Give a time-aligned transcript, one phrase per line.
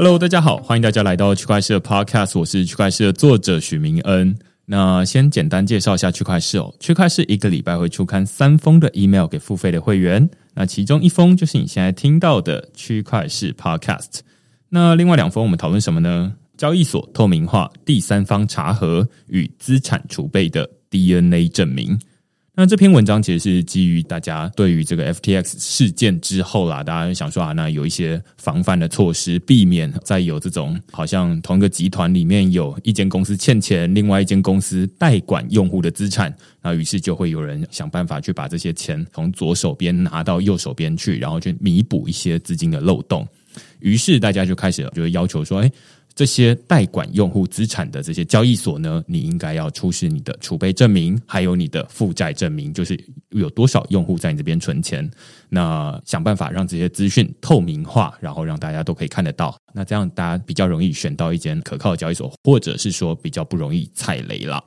[0.00, 4.38] Hello，大家好，欢迎大家来到区块链的 Podcast，我是区块链的作者许明恩。
[4.64, 14.20] 那先简单介绍一下区块链哦，区块链一个礼拜会出刊三封的 email 给付费的会员，那其中一封就是你现在听到的区块链 Podcast，
[14.68, 16.32] 那另外两封我们讨论什么呢？
[16.56, 21.98] 交易所透明化、第三方查核与资产储备的 DNA 证明。
[22.60, 43.24] 那这篇文章其实是基于大家对于这个 FTX 事件之后啦，大家想说啊，那有一些防范的措施，避免再有这种好像同一个集团里面有一间公司欠钱，另外一间公司代管用户的资产，那于是就会有人想办法去把这些钱从左手边拿到右手边去，然后去弥补一些资金的漏洞。
[43.78, 45.70] 于是大家就开始就会要求说，哎。
[46.18, 52.98] 这些代管用户资产的这些交易所呢，你应该要出示你的储备证明，还有你的负债证明，就是
[53.30, 55.08] 有多少用户在你这边存钱。
[55.48, 59.56] 那想办法让这些资讯透明化，然后让大家都可以看得到。
[59.72, 64.64] 那这样大家比较容易选到一间可靠的交易所，或者是说比较不容易踩雷了。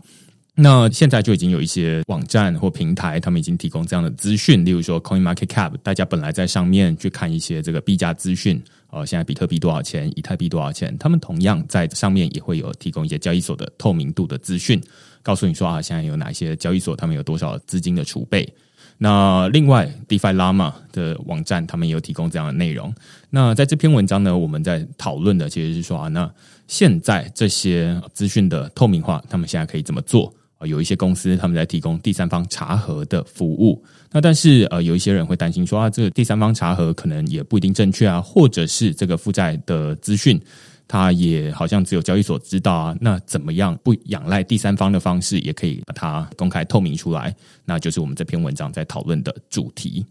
[0.55, 8.61] 那现在就已经有一些网站或平台，他们已经提供这样的资讯，例如说 Coin Market Cap，大家本来在上面去看一些这个币价资讯。
[8.89, 10.11] 哦，现在比特币多少钱？
[10.17, 10.93] 以太币多少钱？
[10.97, 14.81] 他们同样在上面也会有提供一些交易所的透明度的资讯，
[15.23, 18.53] 告诉你说啊，现在有哪些交易所，他们有多少资金的储备。
[18.97, 22.93] 那另外，DeFi Llama 的网站，他们也有提供这样的内容。
[23.29, 26.29] 那在这篇文章呢，我们在讨论的其实是说啊，那
[26.67, 30.33] 现在这些资讯的透明化，他们现在可以怎么做？
[30.65, 40.39] 有一些公司他们在提供第三方查核的服务，那但是呃有一些人会担心说啊，这个第三方查核可能也不一定正确啊，或者是这个负债的资讯，
[40.87, 47.35] 它也好像只有交易所知道啊，那怎么样不仰赖第三方的方式，也可以把它公开透明出来？
[47.65, 50.05] 那就是我们这篇文章在讨论的主题。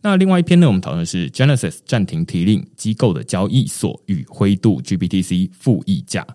[0.00, 6.26] 那另外一篇呢，我们讨论是 Genesis 暂停提令机构的交易所与灰度 GBTC 负溢价。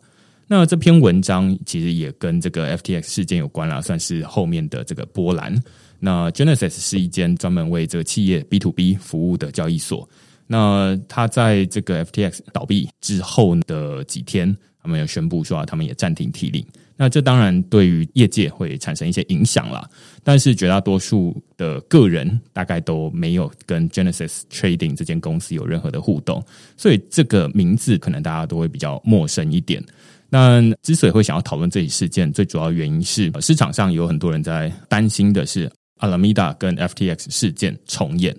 [0.51, 5.55] 那这篇文章其实也跟这个 FTX 事件有关啦，算是后面的这个波澜。
[5.99, 10.09] 那 Genesis 是一间专门为这个企业 B to B 服务的交易所。
[10.47, 16.65] 那他在这个 FTX 倒闭之后的几天，他们有宣布说，他们也暂停提领。
[16.97, 19.87] 那这当然对于业界会产生一些影响啦，
[20.23, 26.43] 但是绝大多数的个人大概都没有跟 Genesis Trading 这间公司有任何的互动，
[26.75, 29.81] 所以这个名字可能大家都会比较陌生一点。
[30.29, 35.69] 那之所以会想要讨论这一事件，最主要原因是市场上有很多人在担心的是
[35.99, 38.35] Alameda 跟 FTX 事件重演。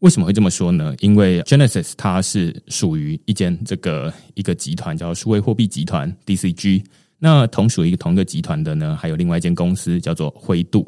[0.00, 0.94] 为什么会这么说呢？
[1.00, 6.84] 因为 Genesis 它是属于一间这个一个集团叫数位货币集团 DCG。
[7.18, 10.86] 那同属于同一个集团的呢，还有另外一间公司叫做灰度。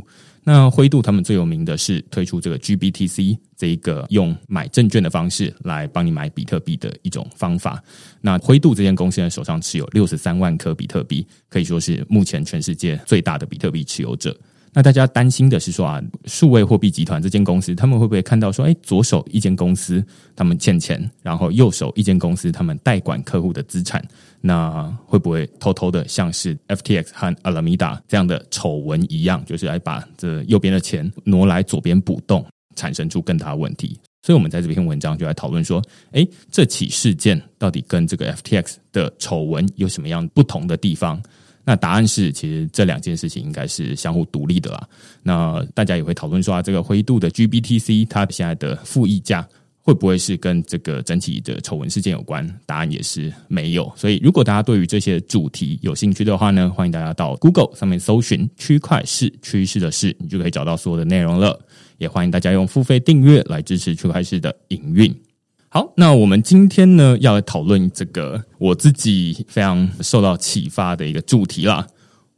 [0.52, 7.80] 那灰度他们最有名的是推出这个 GBTC 这一个用买证券的方式来帮你买比特币的一种方法。
[8.20, 14.36] 那灰度这间公司呢，手上持有六十三万颗比特币，可以说是目前全世界最大的比特币持有者。
[14.72, 20.04] 那大家担心的是说啊，数位货币集团这间公司，他们会不会看到说，哎，左手一间公司
[20.36, 24.00] 他们欠钱，然后右手一间公司他们代管客户的资产，
[24.40, 33.98] 那会不会偷偷的像是 FTX 和 Alameda 这样的丑闻一样，就是来把这右边的钱挪来左边补洞，产生出更大的问题？
[34.22, 35.82] 所以，我们在这篇文章就来讨论说，
[36.12, 41.20] 哎，这起事件到底跟这个 FTX 的丑闻有什么样不同的地方？
[41.64, 44.88] 那答案是，其实这两件事情应该是相互独立的啦。
[45.22, 49.46] 那大家也会讨论说，啊，这个灰度的 GBTC 它现在的负溢价
[49.82, 52.46] 会不会是跟这个整体的丑闻事件有关？
[52.66, 53.90] 答案也是没有。
[53.96, 61.58] 所以，如果大家对于这些主题有兴趣的话呢，欢迎大家到 Google 上面搜寻“区块市趋势的事”，你就可以找到所有的内容了。
[61.98, 65.14] 也欢迎大家用付费订阅来支持区块市的营运。
[65.72, 71.86] 好，那我们今天呢要来讨论这个我自己非常受到启发的一个主题啦。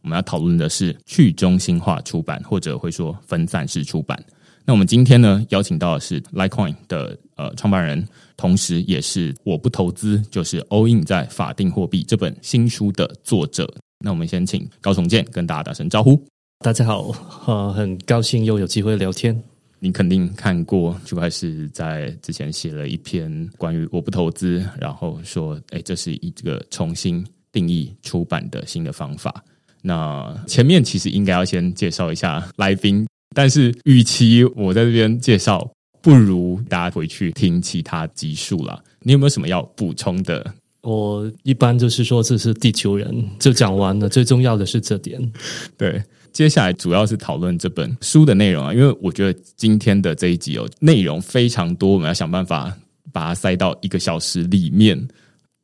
[0.02, 4.22] 我们要讨论的是去中心化出版，或者会说分散式出版。
[4.66, 8.06] 那我们今天呢邀请到的是 Litecoin 的呃创办人，
[8.36, 13.66] 同时也是我不投资就是 All In 在法定货币这本新书的作者。
[14.04, 16.22] 那我们先请高崇建跟大家打声招呼。
[16.62, 17.10] 大家好，
[17.46, 19.42] 呃，很高兴又有机会聊天。
[19.84, 29.42] 你肯定看过，就开始在之前写了一篇关于我不投资，然后说，哎，这是一个重新定义出版的新的方法。
[29.82, 35.68] 那前面其实应该要先介绍一下来宾， 但是与其我在这边介绍，
[36.00, 38.80] 不如大家回去听其他集数了。
[39.00, 40.54] 你有没有什么要补充的？
[40.82, 44.08] 我一般就是说这是地球人，就讲完了。
[44.08, 45.32] 最重要的是这点，
[45.76, 46.00] 对。
[46.32, 52.76] 接下来主要是讨论这本书的内容啊，因为我觉得今天的这一集哦，内容非常多，我们要想办法
[53.12, 55.08] 把它塞到一个小时里面。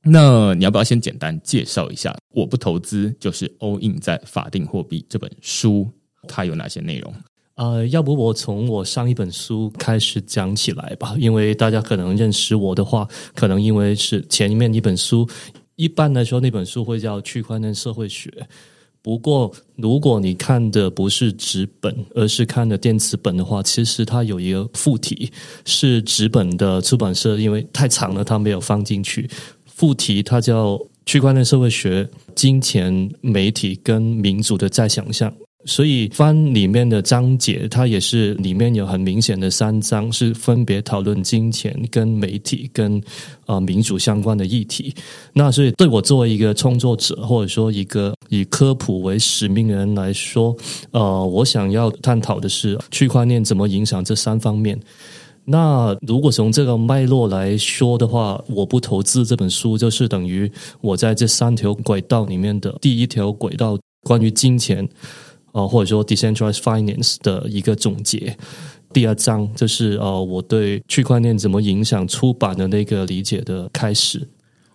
[0.05, 5.89] 那你要不要先简单介绍一下《我不投资就是 all in 在法定货币》这本书，
[6.29, 7.13] 它有哪些内容？
[7.57, 15.29] 呃，要不我从我上一本书开始讲起来吧，因为大家可能认识我的话，可能因为是前面一本书，
[15.75, 18.31] 一般来说那本书会叫《区块链社会学》。
[19.01, 25.31] 不过，如果你看的不是纸本，而是看的电子本的话，其实它有一个附题
[25.65, 29.31] 是纸本的出版社，因为太长了，它没有放进去。
[29.65, 30.75] 附题它叫
[31.07, 35.31] 《区块链社会学：金钱、媒体跟民主的再想象》。
[35.69, 43.01] 所以翻里面的章节，它也是里面有很明显的三章，是分别讨论金钱、跟媒体、跟
[43.45, 44.93] 啊民主相关的议题。
[45.35, 50.57] 那所以对我作为一个创作者，或者说一个以科普为使命的人来说，
[50.91, 54.79] 呃，我想要探讨的是区块链怎么影响这三方面。
[55.45, 60.51] 那如果从这个脉络来说的话，我不投资这本书，就是等于
[60.81, 64.87] 我在这三条轨道里面的第一条轨道，关于金钱。
[65.53, 68.37] 呃，或者说 decentralized finance 的一个总结。
[68.93, 74.27] 第二章就是呃，我对区块链怎么影响出版的那个理解的开始。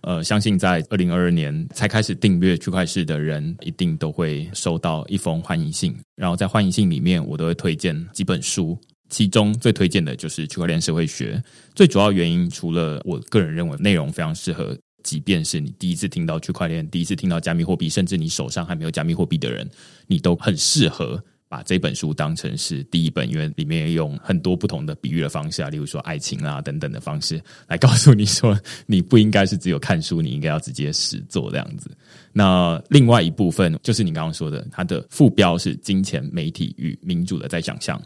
[0.02, 5.96] 呃，相信在二零二二年才开始订阅区块市的人，一定都会收到一封欢迎信。
[6.16, 8.78] 然后在欢迎信里面，我都会推荐几本书，
[9.10, 11.42] 其中最推荐的就是《区块链社会学》。
[11.74, 14.78] 最主要原因，除了我个人认为内容非常适合。
[15.04, 19.70] 即便是你第一次听到区块链，第一次听到加密货币，甚至你手上还没有加密货币的人，
[20.08, 31.92] 你都很适合把这本书当成是第一本，因为里面用很多不同的比喻的方式啊，例如说爱情啊等等的方式来告诉你说，你不应该是只有看书，你应该要直接实做这样子。
[32.32, 38.02] 那另外一部分就是你刚刚说的，它的副标是“金钱、媒体与民主的在想象”，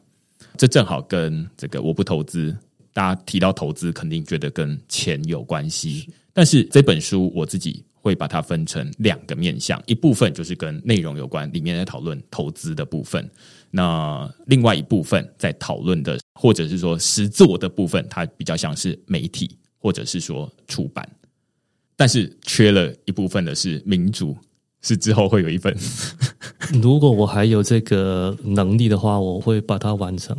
[0.57, 2.53] 这正好跟这个我不投资，
[2.91, 6.09] 大家提到投资肯定觉得跟钱有关系。
[6.37, 13.25] 但是这本书我自己会把它分成两个面向，一部分就是跟内容有关，里面在讨论投资的部分；
[13.71, 21.09] 那另外一部分在讨论的，或者是说实作的部分，它比较像是媒体或者是说出版，
[21.95, 24.37] 但是缺了一部分的是民主。
[24.81, 25.75] 是之后会有一份。
[26.81, 30.37] 如果我还有这个能力的话，我会把它完成。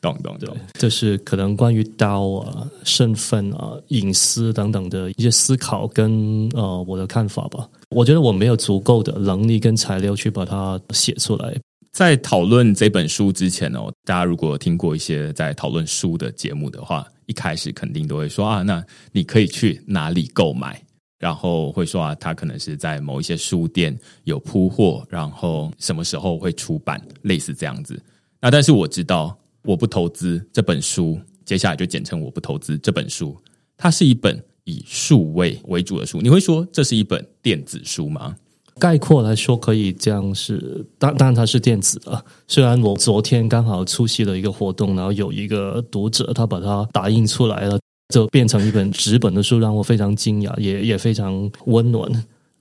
[0.00, 7.68] 懂懂懂，这是可能关于刀啊、身份啊、隐私等等的一些思考跟呃我的看法吧。
[7.90, 11.56] 我觉得我没有足够的能力跟材料去把它写出来。
[11.92, 20.80] 在讨论这本书之前哦，大家如果听过一些在讨论书的节目的话，一开始肯定都会说啊，那你可以去哪里购买？
[21.18, 28.00] 然后会说啊，他可能是在某一些书店有铺货，然后什么时候会出版，类似这样子。
[28.40, 33.36] 那但是我知道，我不投资这本书，接下来就简称我不投资这本书。
[33.76, 36.20] 它是一本以数位为主的书。
[36.20, 38.36] 你会说这是一本电子书吗？
[38.78, 42.22] 概括来说，可以这样是，当当然它是电子的。
[42.46, 47.78] 虽然我昨天刚好出席了一个活动，然后有一个读者他把它打印出来了。
[48.08, 52.10] 就变成一本纸本的书，让我非常惊讶，也也非常温暖。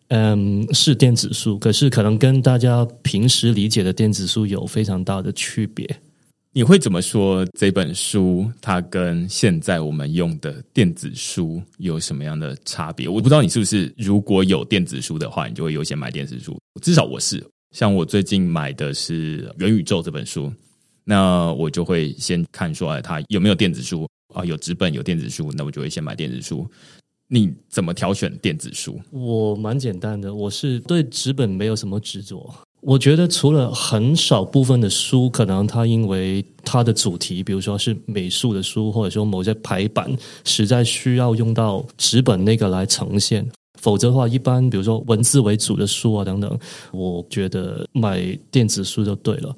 [0.09, 5.88] 嗯，是电子书，可是可能跟大家平时理解的电子书有非常大的区别。
[6.51, 8.50] 你会怎么说这本书？
[8.62, 13.10] 它跟现在我们用的电子书有什么样的差别？
[13.10, 16.58] 我不知道你是不是如果有电子书的话，你就会优先买电子书。
[16.81, 20.53] 至少我是，像我最近买的是《元宇宙》这本书，
[21.03, 24.08] 那我就会先看说，哎，它有没有电子书。
[24.36, 26.68] 啊，有纸本有电子书，那我就会先买电子书。
[27.27, 29.00] 你怎么挑选电子书？
[29.10, 32.54] 我蛮简单的，我是对纸本没有什么执着。
[32.82, 43.44] 我觉得除了很少部分的书，可能它因为它的主题，比如说是美术的书，或者说某些排版，实在需要用到纸本那个来呈现。
[43.80, 46.60] 否则的话，一般比如说文字为主的书啊等等，
[46.92, 49.56] 我觉得买电子书就对了。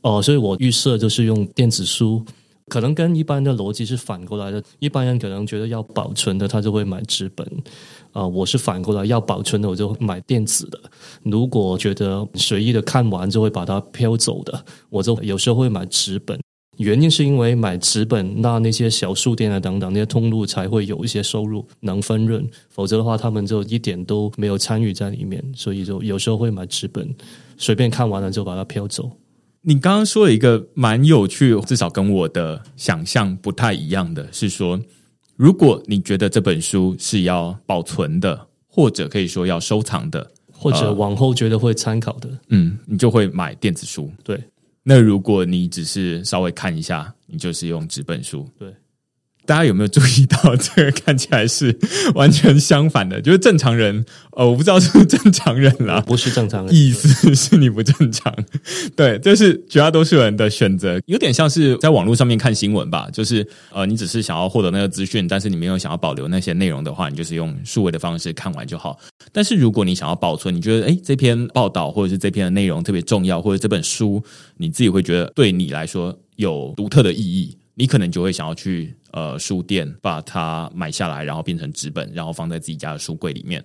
[0.00, 2.24] 哦，所以我预设就是用电子书。
[2.72, 7.46] 可能跟一般的逻辑是反过来的，一般人可能觉得要保存的，他就会买纸本，
[8.12, 10.80] 啊，我是反过来要保存的，我就买电子的。
[11.22, 16.40] 如果觉得随意的看完就会把它飘走的，我就有时候会买纸本。
[16.78, 27.14] 原因是因为买纸本，那那些小书店啊等等那些通路才会有一些收入能分润，否则的话他们就一点都没有参与在里面，所以就有时候会买纸本，
[27.58, 29.10] 随便看完了就把它飘走。
[29.64, 34.80] 你刚刚说了一个蛮有趣，至少跟我的想象不太一样的是说，
[35.36, 44.10] 如果你觉得这本书是要保存的，或者可以说要收藏的，或者往后觉得会参考的，嗯，你就会买电子书。
[44.24, 44.42] 对，
[44.82, 48.48] 那如果你只是稍微看一下，你就是用纸本书。
[48.58, 48.74] 对，
[49.44, 51.76] 大家有没有注意到，这个看起来是
[52.14, 53.20] 完全相反的？
[53.20, 58.32] 就是正常人，呃，我不知道是不是正常人啦，不是正常人，意思是你不正常。
[58.94, 63.08] 对，这是绝大多数人的选择，有点像是在网络上面看新闻吧。
[63.12, 68.98] 就是呃，你只是想要获得那个资讯，但是你没有想要保留那些内容的话，你就是用数位的方式看完就好。
[69.32, 74.22] 但是如果你想要保存，你觉得诶这篇报道或者是这篇的内容特别重要，或者这本书
[74.56, 77.56] 你自己会觉得对你来说有独特的意义。
[77.74, 83.64] 你可能就会想要去呃书店把它买下来，然后变成纸本，然后放在自己家的书柜里面。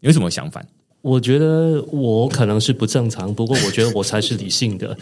[0.00, 0.64] 有什么想法？
[1.02, 4.96] 我觉得我可能是不正常，不过我觉得我才是理性的，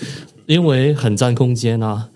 [0.47, 2.11] 因为很占空间啊。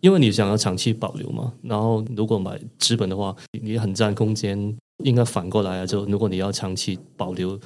[0.00, 4.76] 因为你想要长期保留嘛，然后如果买纸本的话，你很占空间。
[5.04, 7.58] 应该反过来啊，就如果你要长期保留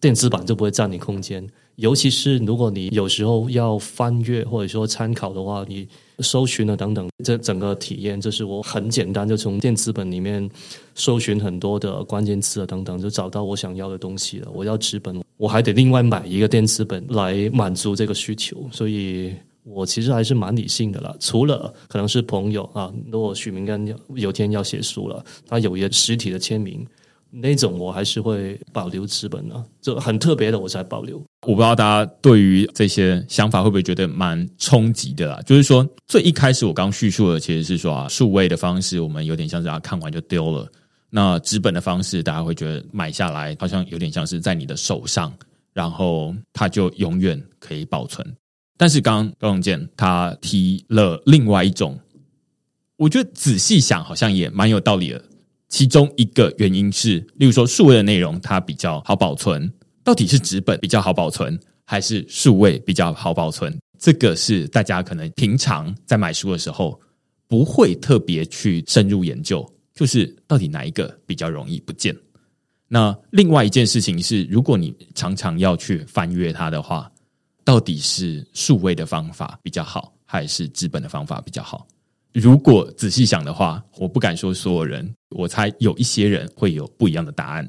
[0.00, 1.46] 电子版，就不会占你空间。
[1.76, 5.88] 尤其是如果你有时候要翻阅或者说参考的话，你。
[6.20, 10.50] 搜寻了等等，这整个体验就是我很简单，就从电子本里面
[10.96, 14.48] 搜寻很多的关键词啊等等，就找到我想要的东西了。
[14.52, 21.14] 我要纸本，我还得另外买一个电子本来满足这个需求，所以我其实还是蛮理性的啦。
[21.20, 26.84] 除了可能是朋友啊，如果许明根有天要写书了，他有一个实体的签名。
[27.30, 31.18] 那种我还是会保留资本的，就很特别的我才保留。
[31.46, 35.40] 我不知道大家对于这些想法会不会觉得蛮冲击的啦？
[35.46, 40.66] 就是说，最一开始我刚叙述的其实是说啊，数位的方式我们有点像是啊看完就丢了，
[41.10, 45.32] 那纸本的方式大家会觉得买下来好像有点像是在你的手上，
[45.72, 48.26] 然后它就永远可以保存。
[48.76, 51.98] 但是刚刚高永健他提了另外一种，
[52.96, 55.22] 我觉得仔细想好像也蛮有道理的。
[55.68, 59.70] 其中一个原因是，例如说数位的内容它比较好保存，
[60.02, 63.78] 到底是纸本比较好保存，还是数位比较好保存？
[63.98, 66.98] 这个是大家可能平常在买书的时候
[67.46, 72.16] 不会特别去深入研究，就是到底哪一个比较容易不见？
[72.86, 77.10] 那另外一件事情是，如果你常常要去翻阅它的话，
[77.62, 81.86] 到底是数位的方法比较好，还是纸本的方法比较好？
[82.34, 87.68] 如果仔细想的话，我不敢说所有人，我猜有一些人会有不一样的答案。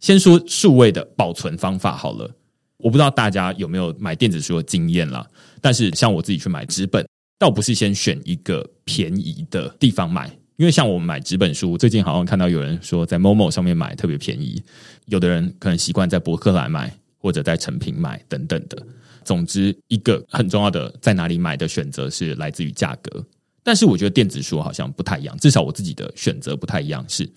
[0.00, 2.30] 先说数位的保存方法好了，
[2.78, 5.26] 我不知道大家有没有买电子书的经验啦。
[5.60, 7.06] 但是像我自己去买纸本，
[7.38, 14.62] 倒不是先选一个便宜的地方买，因为像我们买纸本书，最近好像看到有人说在某某上面买特别便宜，
[15.06, 18.80] 有的人可能习惯在博客来买或者在成品买等等的。
[19.24, 23.26] 总之，一个很重要的在哪里买的选择是来自于价格。
[23.66, 27.28] 但是我觉得电子书好像不太一样，至少我自己的选择不太一样，是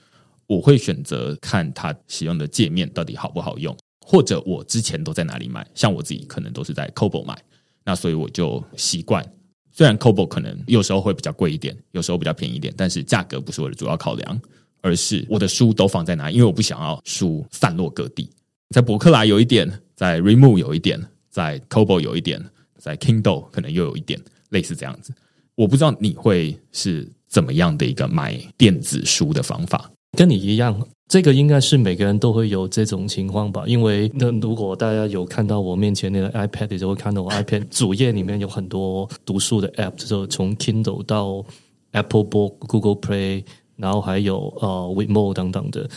[0.46, 5.66] 我会选择看它使用的界面到底好不好用，或者我之前都在哪里买。
[5.74, 7.36] 像我自己可能都是在 Kobo 买，
[7.84, 9.26] 那所以我就习惯。
[9.72, 14.42] 虽然 Kobo 可能有时候会比较贵一点，有时候比较便宜一点，但是价格不是我的主要考量，
[14.82, 18.30] 而是我的书都放在哪，因为我不想要书散落各地。
[18.70, 22.40] 在博客来有一点，在 Remove 有一点，在 Kobo 有一点，
[22.78, 25.12] 在 Kindle 可能又有一点，类似这样子。
[25.60, 30.74] 我不知道你会是怎么样的一个买电子书的方法，跟你一样，
[31.10, 33.66] 这个应该是每个人都会有这种情况吧？
[33.68, 41.44] 因为那如果大家有看到我面前那个 iPad，就会看到我 iPad 主页里面有很多读书的 App，就从 Kindle 到
[41.92, 43.44] Apple Book、Google Play，
[43.76, 45.90] 然后还有呃 w i m o 等等的。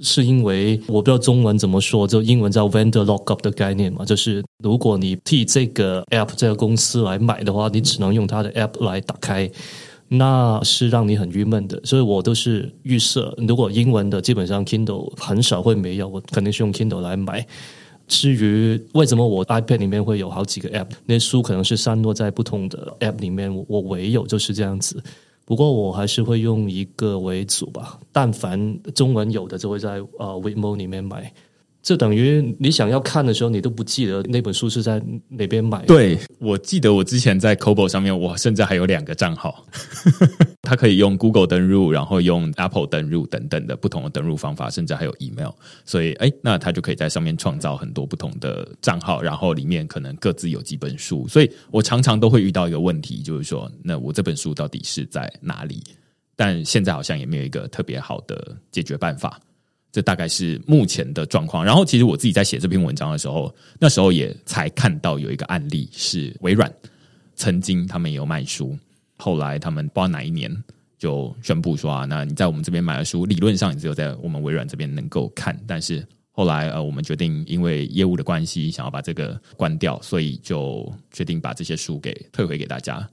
[0.00, 9.48] 是因为我不知道中文怎么说，就英文叫 vendor lockup 的概念嘛，就是如果你替这个 app 这个公司来买的话，你只能用它的 app 来打开，
[10.08, 11.80] 那是让你很郁闷的。
[11.84, 17.46] 所以我都是预设，如果英文的基本上 Kindle 很少会没有，我肯定是用 Kindle 来买。
[18.08, 25.00] 至于为什么我 iPad 里面会有好几个 app，那些书可能是散落在不同的 app 里面，我唯有就是这样子。
[25.44, 31.32] 不过我还是会用一个为主吧，但凡中文有的就会在呃 w i m o 里面买。
[31.88, 35.82] 这等于你想要看的时候，你都不记得那本书是在哪边买。
[35.86, 39.64] 对，我记得我之前在 Cobo 上面，我甚至还有两个账号，
[40.60, 45.48] 它可以用 Google 登入，然后用 Apple 登入等等的不同的登入方法，甚至还有 email。
[45.86, 51.26] 所以，哎，那他就可以在上面创造很多不同的账号，然后里面可能各自有几本书。
[51.26, 55.82] 所以我常常都会遇到一个问题，就是说，那我这本书到底是在哪里？
[56.36, 59.40] 但现在好像也没有一个特别好的解决办法。
[59.90, 61.64] 这大概是目前的状况。
[61.64, 66.72] 然后，其实我自己在写这篇文章的时候，那时候也才看到有一个案例是微软
[67.36, 68.76] 曾经他们也有卖书，
[69.16, 70.54] 后来他们不知道哪一年
[70.98, 75.58] 就宣布说啊，那你在我们这边买的书，理论上你只有在我们微软这边能够看。
[75.66, 83.08] 但是后来呃，我们决定因为业务的关系，想要把这个关掉，所以就决定把这些书给退回给大家。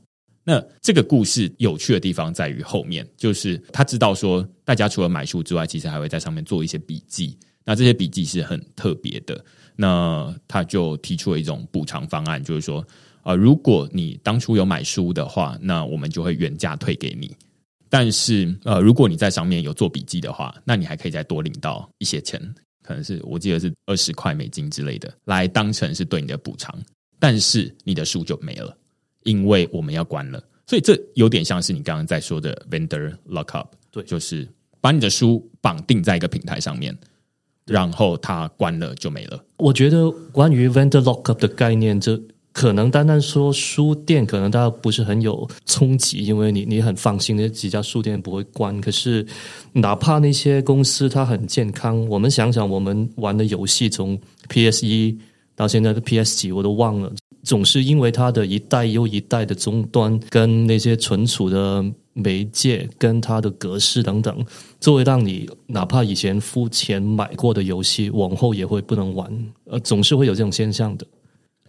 [0.47, 7.35] 那这个故事有趣的地方在于后面，就是他知道说，大家除了买书之外，其实还会在上面做一些笔记。
[7.65, 9.43] 那这些笔记是很特别的。
[9.75, 12.85] 那他就提出了一种补偿方案，就是说，
[13.23, 17.35] 呃，如果你当初有买书的话，那我们就会原价退给你。
[17.89, 22.39] 但是，呃，如果你在上面有做笔记的话，那你还可以再多领到一些钱，
[22.83, 26.79] 可能是我记得是二十块美金之类的，来当成是对你的补偿。
[27.19, 28.77] 但是你的书就没了，
[29.25, 30.41] 因为我们要关了。
[30.65, 34.47] 所以这有点像是你刚刚在说的 vendor lockup，对，就是
[34.81, 36.97] 把你的书绑定在一个平台上面，
[37.67, 39.39] 然后它关了就没了。
[39.57, 42.19] 我觉得关于 vendor lockup 的概念，这
[42.51, 48.79] 可能单单说书店，可能大家不是很有冲击，因为你你很放心那几家书店不会关。
[48.81, 49.23] 可是
[49.73, 55.15] 哪怕那些公司它很健康，我们想想，我们玩的游戏从 PS 一
[55.55, 57.11] 到现在的 PS 几，我都忘了。
[57.45, 64.45] 总是因为它的一代又一代的终端，跟那些存储的媒介，跟它的格式等等，
[64.79, 69.31] 作为让你哪怕以前付钱买过的游戏，往后也会不能玩。
[69.65, 71.05] 呃，总是会有这种现象的。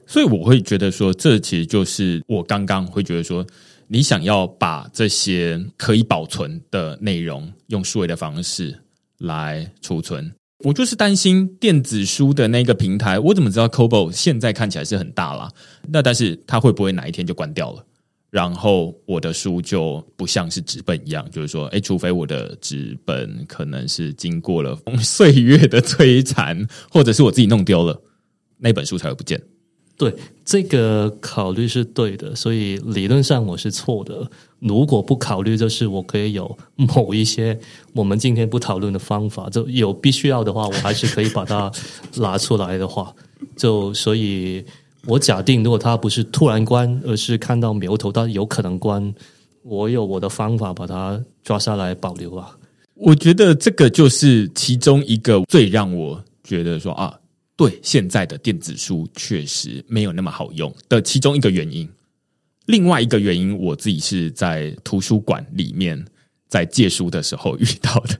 [0.06, 3.44] 所以我会觉得说，这其实就是我刚刚会觉得说，
[3.88, 8.76] 你想要把这些可以保存的内容用数位的方式
[9.18, 10.32] 来储存。
[10.66, 15.48] 我就是担心电子书的那个平台，我怎么知道 Kobo 现在看起来是很大了？
[15.90, 17.84] 那但是它会不会哪一天就关掉了？
[18.30, 28.02] 然后我的书就不像是纸本一样，就是说，哎，除非我的纸本可能是经过了岁月的摧残，或者是我自己弄丢了，
[28.58, 29.40] 那本书才会不见。
[29.96, 30.12] 对
[30.44, 34.28] 这个考虑是对的，所以理论上我是错的。
[34.66, 37.58] 如果不考虑，就是我可以有某一些
[37.92, 41.70] 我们今天不讨论的方法，就有必须要的话，我还是可以把它
[42.16, 43.14] 拿出来的话，
[43.56, 44.64] 就所以，
[45.06, 49.14] 我假定如果它不是突然关，而是看到苗头它有可能关，
[49.62, 52.56] 我有我的方法把它抓下来保留啊。
[52.94, 57.14] 我觉得这个就是其中一个最让我觉得说啊。
[57.58, 61.88] 对现在的电子书确实没有那么好用的其中一个原因，
[62.66, 66.04] 另外一个原因，我自己是在图书馆里面
[66.48, 68.18] 在借书的时候遇到的。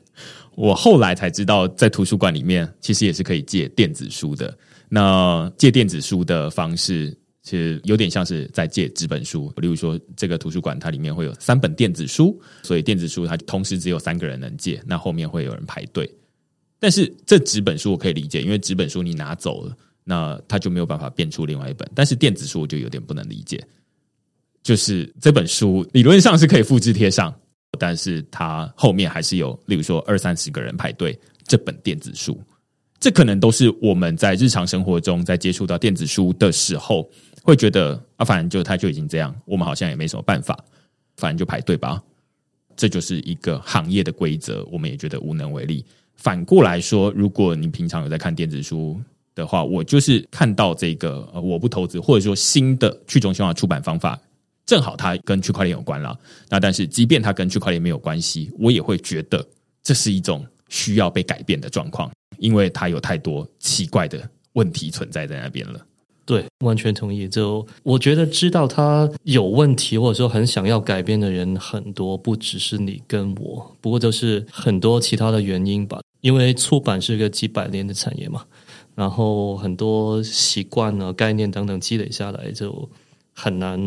[0.55, 4.57] 我后来才知道，在图书馆里面其实也是可以借电子书的。
[4.89, 7.11] 那借电子书的方式，
[7.43, 9.53] 其实有点像是在借纸本书。
[9.59, 16.11] 例如说，这个图书馆它里面会有三本电子书，所以电子书它同时只有三个人能借，那后面会有人排队。
[16.79, 21.87] 但是这纸本书我可以理解，因为纸本书你拿走了，那它就没有办法变出另外一本。
[21.95, 23.63] 但是电子书我就有点不能理解，
[24.67, 27.33] 就是这本书理论上是可以复制贴上，
[27.79, 32.37] 但是它后面还是有，例如说二三十个人排队，这本电子书，
[32.99, 37.09] 这可能都是我们在日常生活中在接触到电子书的时候，
[37.45, 40.59] 会觉得啊，反正就它就已经这样，我们好像也没什么办法，
[41.17, 42.03] 反正就排队吧。
[42.75, 45.85] 这就是一个行业的规则，我们也觉得无能为力。
[46.17, 49.01] 反过来说，如果你平常有在看电子书
[49.33, 54.19] 的话，我就是看到这个呃，我不投资，或者说新的去中心化出版方法，
[54.67, 56.19] 正好它跟区块链有关了。
[56.49, 59.47] 那但是，即便它跟区块链没有关系，我也会觉得
[59.83, 65.81] 这是一种需要被改变的状况，因为它有太多奇怪的问题存在在那边了。
[66.25, 67.29] 对，完全同意。
[67.29, 76.01] 就我觉得，知道它有问题，或者说很想要改变的人很多，不只是你跟我，不过就是很多其他的原因吧。
[76.23, 78.45] 因为出版是个几百年的产业嘛，
[78.97, 82.91] 然后很多习惯啊、概念等等积累下来，就
[83.39, 83.79] 很难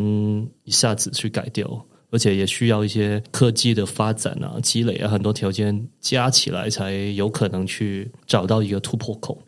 [0.64, 9.42] 一下子去改掉，而且也需要一些科技的发展啊、积累啊，很多条件加起来，才有可能去找到一个突破口。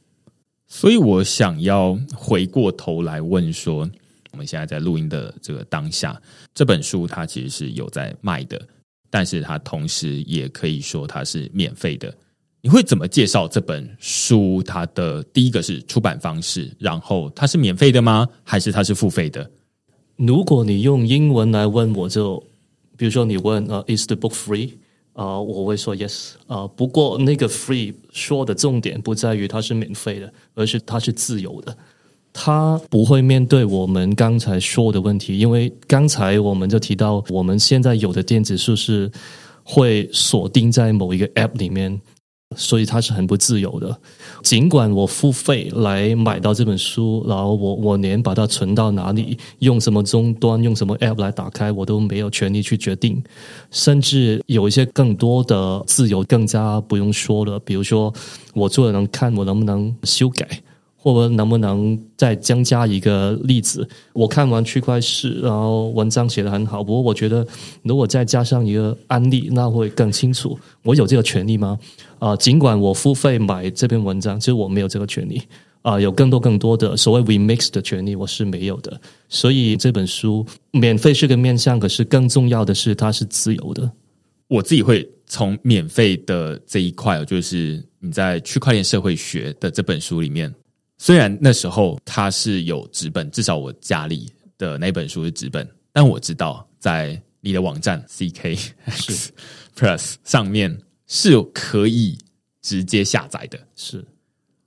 [0.67, 3.87] 所以我想要回过头来问说，
[4.31, 6.19] 我们现在在录音的这个当下，
[6.55, 8.59] 这本书它其实是有在卖的，
[9.11, 12.11] 但是它同时也可以说它是免费的。
[12.63, 14.63] 你会怎么介绍这本书？
[14.63, 18.27] 它的第一个是出版方式，然后它是免费的吗？
[18.43, 19.49] 还是它是付费的？
[20.23, 22.41] 如果你用英文来问我，就
[22.95, 24.73] 比如说你问呃，Is the book free？
[25.13, 26.67] 啊，我会说 yes 啊。
[26.67, 31.75] 不过那个 free 说的重点不在于它是免费的，而是它是自由的。
[32.31, 39.11] 它不会面对我们刚才说的问题，因为刚才我们就提到，我们现在有的电子书是
[39.63, 41.99] 会锁定在某一个 app 里面。
[42.55, 43.97] 所以它是很不自由的。
[44.43, 53.21] 尽管我付费来买到这本书，然后我我连把它存到哪里、用什么终端、用什么 App 来打开，我都没有权利去决定。
[53.69, 57.59] 甚至有一些更多的自由，更加不用说了。
[57.59, 58.13] 比如说，
[58.53, 60.47] 我做的能看，我能不能修改，
[61.03, 63.87] 或者能不能再增加一个例子？
[64.13, 67.45] 我看完区块市，然后文章写的很好，不过我觉得
[67.81, 70.57] 如果再加上一个案例，那会更清楚。
[70.83, 71.79] 我有这个权利吗？
[72.19, 75.41] 啊，尽管我付费买这篇文章，其实我没有这个权利
[75.81, 75.99] 啊。
[75.99, 79.01] 有更多更多的所谓 remix 的权利，我是没有的。
[79.27, 83.91] 所以这本书免费是个面向，可是更重要的是它是自由的。
[84.47, 90.53] 我自己会从免费的这一块，就是你在区块链社会学的这本书里面。
[91.03, 98.55] 虽然那时候它是有纸本，至少我家里的那本书是纸本，但我知道在你的网站 CK
[98.93, 99.31] 是
[99.75, 102.15] Plus 上面是可以
[102.61, 103.59] 直接下载的。
[103.75, 104.05] 是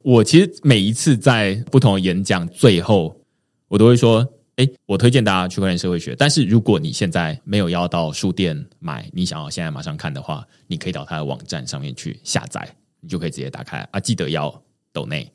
[0.02, 3.16] 我其实每一次在不同的演讲最后，
[3.68, 6.16] 我都会说：“哎，我推荐大家区块链社会学。
[6.18, 12.68] 但是如果你现在没有要到书店买，你想要现在马上看的话，你可以到他的网站上面去下载，
[13.00, 14.00] 你就可以直接打开啊。
[14.00, 14.52] 记得要
[14.92, 15.30] 抖内。”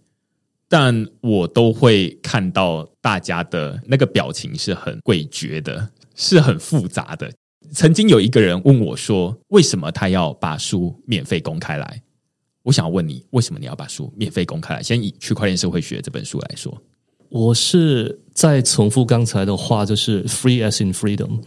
[0.70, 7.30] 但我都会看到大家的那个表情是很诡谲的，是很复杂的。
[7.72, 12.02] 曾经有一个人问我说：“为什么他要把书免费公开来？”
[12.64, 14.84] 我想问你，为什么你要把书免费公开来？
[14.84, 16.76] 先以《区块链社会学》这本书来说，
[17.30, 21.42] 我是在重复刚才的话，就是 “free as in freedom”。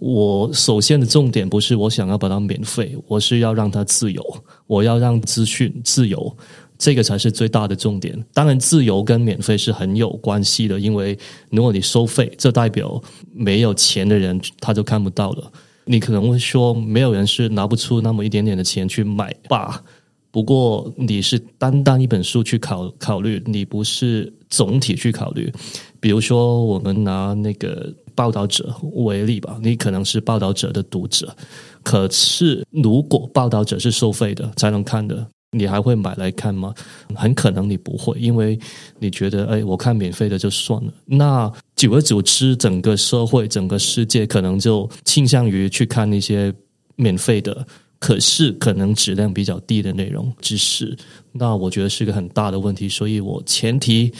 [0.00, 6.36] 我首先的重点不是我想要把它免费，我是要让它自由，我要让资讯自由。
[6.78, 8.16] 这个才是最大的重点。
[8.32, 11.18] 当然，自由跟免费是很有关系的，因为
[11.50, 13.02] 如果你收费，这代表
[13.34, 15.52] 没有钱的人他就看不到了。
[15.84, 19.82] 你可能会说，没有人是拿不出那么一点点的钱去买吧？
[20.30, 25.50] 不过你是单单一本书去考考虑，你不是总体去考虑。
[25.98, 31.34] 比如说，我们拿那个报道者为例吧，你可能是报道者的读者，
[31.82, 35.26] 可是如果报道者是收费的才能看的。
[35.52, 36.74] 你还会买来看吗？
[37.14, 38.58] 很可能你不会，因为
[38.98, 40.92] 你觉得，哎，我看免费的就算了。
[41.04, 46.52] 那久而久之，整个社会、整个世界可能就倾向于去看那些
[46.96, 47.66] 免费的，
[47.98, 50.96] 可是可能质量比较低的内容知识。
[51.32, 54.12] 那我觉得是个很大的问题，所以我前提。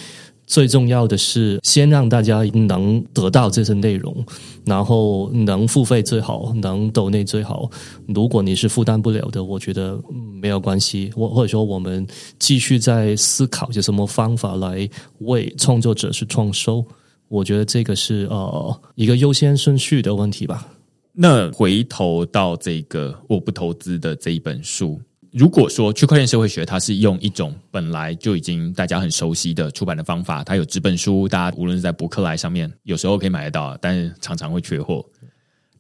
[0.49, 4.25] 最重要的是，先让大家能得到这些内容，
[4.65, 7.71] 然后能付费最好，能抖内最好。
[8.07, 10.01] 如果你是负担不了的，我觉得
[10.41, 11.13] 没有关系。
[11.15, 12.05] 我或者说，我们
[12.39, 16.83] 继续在思考有什么方法来为创作者是创收。
[17.29, 20.67] 我觉得这个是呃一个优先顺序的问题吧。
[21.13, 24.99] 那回头到这个我不投资的这一本书。
[25.33, 35.05] 如果说区块链社会学，它是用一种本来就已经大家很熟悉的出版的方法，它有纸本书，大家无论是在博客来上面，有时候可以买得到，但是常常会缺货。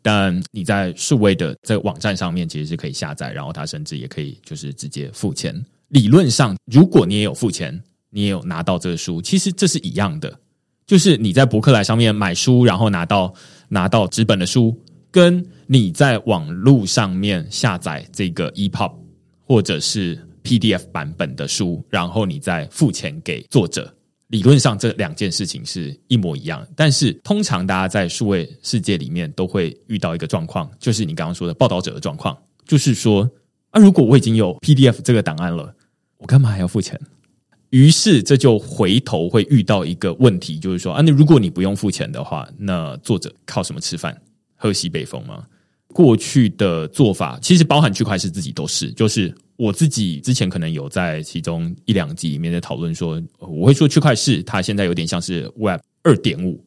[0.02, 5.54] 但你在数位的在网站上面，其实是可以下载，然后它甚至也可以就是直接付钱。
[5.88, 10.38] 理论上，如果你也有付钱，你也有拿到这个书，其实这是一样的，
[10.86, 13.34] 就是你在博客来上面买书，然后拿到
[13.68, 14.78] 拿到纸本的书，
[15.10, 18.92] 跟你在网络上面下载这个 EPUB。
[19.48, 23.90] 或者是 PDF 版本的书，然后你再付钱给作者，
[24.26, 26.66] 理论上这两件事情是一模一样。
[26.76, 33.28] 但是通常大家在数位世界里面都会遇到一个状况，就是你刚刚说的报道者的状况，就是说
[33.70, 35.74] 啊，如果我已经有 PDF 这个档案了，
[36.18, 37.00] 我干嘛还要付钱？
[37.70, 44.20] 于是这就回头会遇到一个问题，就是说啊，那如果你不用付钱的话，那作者靠什么吃饭？
[44.56, 45.46] 喝西北风吗？
[45.98, 56.64] 过去的做法其实包含区块链自己都是，就是我自己之前可能有在其中一两集里面在讨论说，我会说区块链它现在有点像是 Web 二点五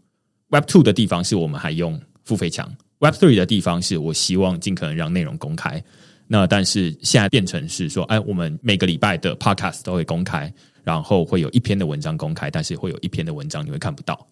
[0.49, 5.81] ，Web Two 的地方是我们还用付费墙，Web Three 的地方是我希望尽可能让内容公开。
[6.27, 14.27] 那但是现在变成是说，哎，我们每个礼拜的 Podcast 都会公开，然后会有一篇的文章公开，但是会有一篇的文章你会看不到。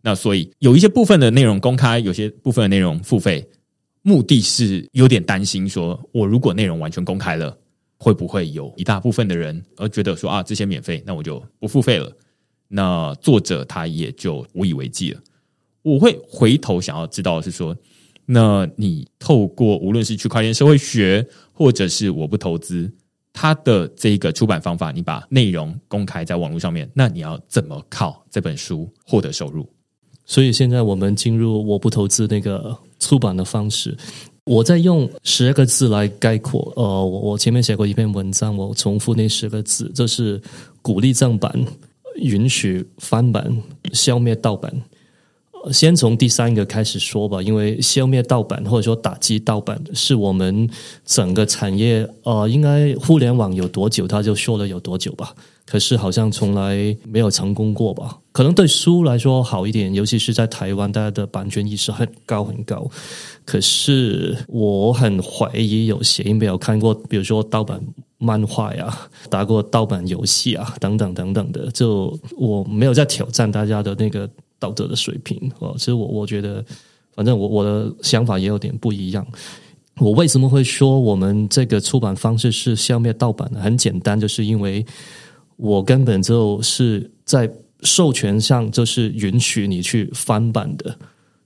[0.00, 3.44] 那所以有一些部分的内容公开，有些部分的内容付费。
[4.06, 7.58] 目的是有点担心，说我如果内容完全公开了，
[7.96, 12.14] 会不会有一大部分的人而觉得说啊，这些免费，那我就不付费了。
[12.68, 15.20] 那作者他也就无以为继了。
[15.80, 17.74] 我会回头想要知道是说，
[18.26, 22.92] 那你透过无论是区块链社会学，或者是我不投资，
[23.32, 29.66] 它的这个出版方法，你把内容公开在网络上面，那你要怎么靠这本书获得收入？
[30.26, 32.76] 所以现在我们进入我不投资那个。
[33.00, 33.94] 出版的方式，
[34.44, 36.72] 我在用十二个字来概括。
[36.74, 40.40] 呃，我我前面写过一篇文章，我重复那十个字，就是
[40.80, 41.52] 鼓励正版，
[42.16, 43.54] 允许翻版，
[43.92, 44.72] 消灭盗版。
[45.72, 50.68] 先从第三个开始说吧，因为消灭盗版或者说打击盗版是我们
[51.04, 55.34] 整个产业呃，应该互联网有多久，他就说了有多久吧。
[55.66, 58.18] 可是好像从来没有成功过吧？
[58.32, 62.86] 可能对书来说好一点，尤其是在台湾，大家的版权意识很高很高。
[63.46, 67.80] 可是我很怀疑有谁没有看过，比如说盗版
[68.18, 71.70] 漫画呀，打过盗版游戏啊，等等等等的。
[71.70, 74.28] 就我没有在挑战大家的那个
[74.64, 75.74] 道德的水平哦。
[75.76, 76.64] 其实我我觉得，
[77.14, 79.26] 反正我我的想法也有点不一样。
[79.98, 83.60] 我为什么会说我们这个出版方式是消灭盗版呢？
[83.60, 84.84] 很简单，就是因为。
[85.56, 87.48] 我根本就是在
[87.82, 90.98] 授权上就是允许你去翻版的，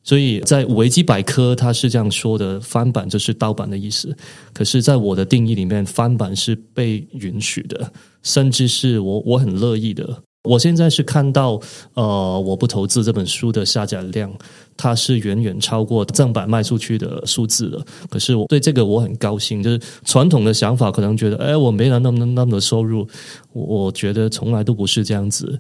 [0.03, 4.17] 所以在维基百科它是这样说的：翻版就是盗版的意思。
[4.55, 10.23] 可是，在我的定义里面，翻版是被允许的，甚至是我我很乐意的。
[10.45, 11.61] 我现在是看到，
[11.95, 14.33] 呃，我不投资这本书的下载量，
[14.77, 17.85] 它是远远超过正版卖出去的数字的。
[18.09, 23.07] 可是我对这个我很高兴，就是传统的想法可能觉得，哎，我没了那么那么多收入，
[23.53, 25.59] 我觉得从来都不是这样子。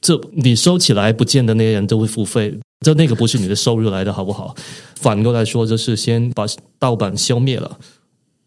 [0.00, 2.52] 这你收起来，不见得那些人都会付费，
[2.84, 4.54] 这那个不是你的收入来的，好不好？
[4.96, 6.44] 反过来说，就是先把
[6.78, 7.78] 盗版消灭了。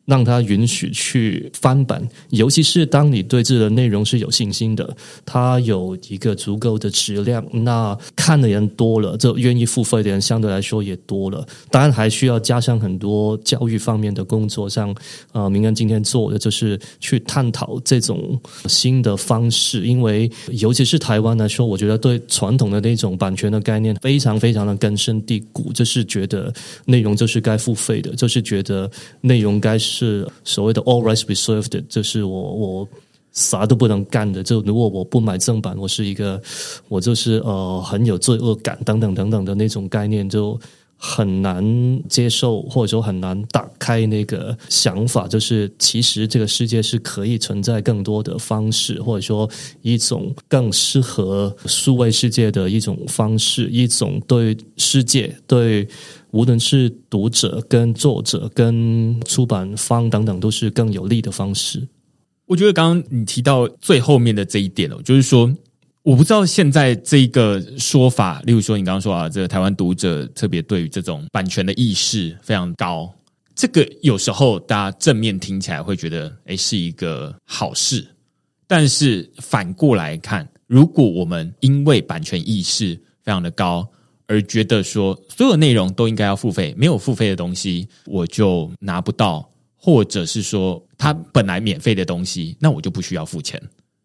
[0.10, 11.46] 让他允许去翻版，尤其是当你对自己的内容是有信心的，它有一个足够的质量，那看的人多了，就愿意付费的人相对来说也多了。
[11.70, 14.96] 当然还需要加上很多教育方面的工作，像
[15.32, 26.52] 呃，明恩今天做的就是去探讨这种新的方式，因为尤其是台湾来说，我觉得对传统的那种版权的概念非常非常的根深蒂固，就是觉得
[26.86, 28.90] 内容就是该付费的，就是觉得
[29.22, 29.99] 内容该是。
[30.00, 32.88] 是所谓的 all rights reserved，就是我我
[33.34, 34.42] 啥都不能干的。
[34.42, 36.42] 就如果我不买正版，我是一个
[36.88, 40.60] 我就是呃很有罪恶感等等等等的那种概念，就
[40.96, 41.64] 很难
[42.08, 45.28] 接受，或者说很难打开那个想法。
[45.28, 49.50] 就是其实这个世界是可以存在更多的方式，或者说
[49.82, 55.88] 一种更适合数位世界的一种方式，一种对世界对。
[56.32, 61.88] 无论是读者、跟作者、跟出版方等等，都是更有利的方式。
[62.46, 65.52] 我觉得刚刚你提到最后面的这一点哦，就是说，
[66.02, 73.14] 我不知道现在这一个说法，例如说你刚刚说啊，这个台湾读者特别对于这种版权的意识非常高，
[73.54, 78.08] 这个有时候大家正面听起来会觉得，哎，是一个好事。
[78.66, 83.88] 但是反过来看，如果我们因为版权意识非常的高，
[84.30, 93.60] 而觉得说所有内容都应该要付费，没有付费的东西我就拿不到，或者是说它本来免费的东西，那我就不需要付钱。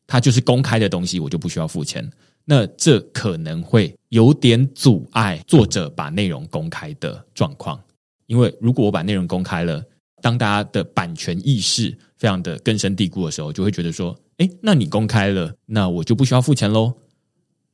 [0.06, 2.10] 它就是公开的东西，我就不需要付钱。
[2.46, 7.78] 那这可能会有点阻碍作者把内容公开的状况，
[8.26, 9.84] 因为如果我把内容公开了，
[10.22, 16.94] 当大家的版权意识非常的根深蒂固的时候，就会觉得说，哎，那你公开了，那我就不需要付钱喽。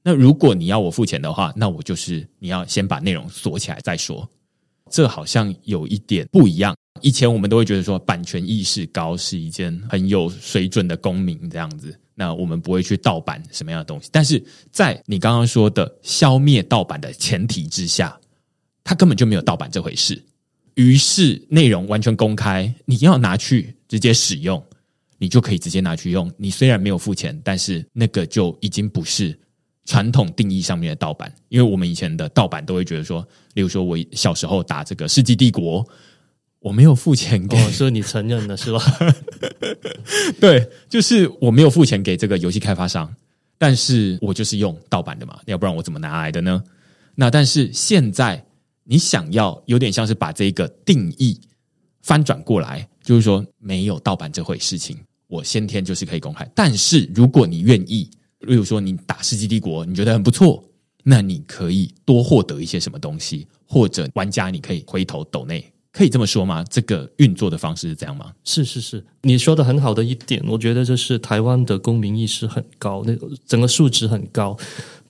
[0.03, 4.29] 那如果你要我付钱的话，那我就是你要先把内容锁起来再说。
[4.91, 6.75] 这好像有一点不一样。
[7.01, 11.97] 以前我们都会觉得说，版权意识高是一件很有水准的公民这样子。
[12.15, 14.09] 那我们不会去盗版什么样的东西。
[14.11, 18.19] 但是在你刚刚说的消灭盗版的前提之下，
[18.83, 20.21] 它根本就没有盗版这回事。
[20.75, 24.63] 于是内容完全公开，你要拿去直接使用，
[25.19, 26.31] 你就可以直接拿去用。
[26.37, 29.39] 你虽然没有付钱，但是那个就已经不是。
[29.91, 35.85] 传统定义上面的盗版，因为我们以前的盗版都会觉得说，例如说我小时候打这个《世纪帝国》，
[36.61, 38.81] 我没有付钱给，所以你承认了是吧？
[40.39, 43.13] 对，就是我没有付钱给这个游戏开发商，
[43.59, 46.63] 但是我就是用盗版的嘛，要不然我怎么拿来的呢？
[47.17, 48.45] 那但是现在
[48.85, 51.41] 你想要有点像是把这个定义
[52.03, 58.09] 翻转过来，就是说没有盗版这回事情，我先天就是可以公开，但是如果你愿意。
[58.41, 60.63] 例如说，你打《世纪帝国》，你觉得很不错，
[61.05, 66.65] 那你可以多获得一些什么东西，或者玩家你可以回头抖内，可以这么说吗？
[66.71, 68.33] 这个运作的方式是这样吗？
[68.45, 74.57] 是是是，你说的很好的一点，我觉得就是台湾的公民意识很高，那个整个素质很高。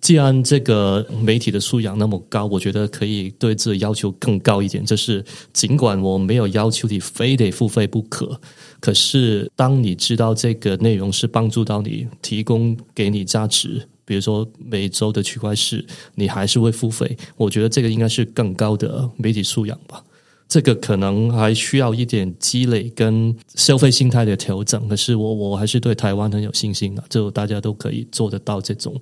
[0.00, 4.82] 既然这个媒体的素养那么高，我觉得可以对自己要求更高一点。
[4.82, 8.40] 就是尽管我没有要求你非得付费不可。
[8.80, 17.16] 可是，当你知道这个内容是帮助到你、提供给你价值，比如说每周的区块市，你还是会付费。
[17.36, 20.02] 我觉得这个应该是更高的媒体素养吧。
[20.48, 24.88] 这个可能还需要一点积累跟消费心态的调整。
[24.88, 28.92] 可是，我我还是对台湾很有信心的，就大家都可以做得到这种。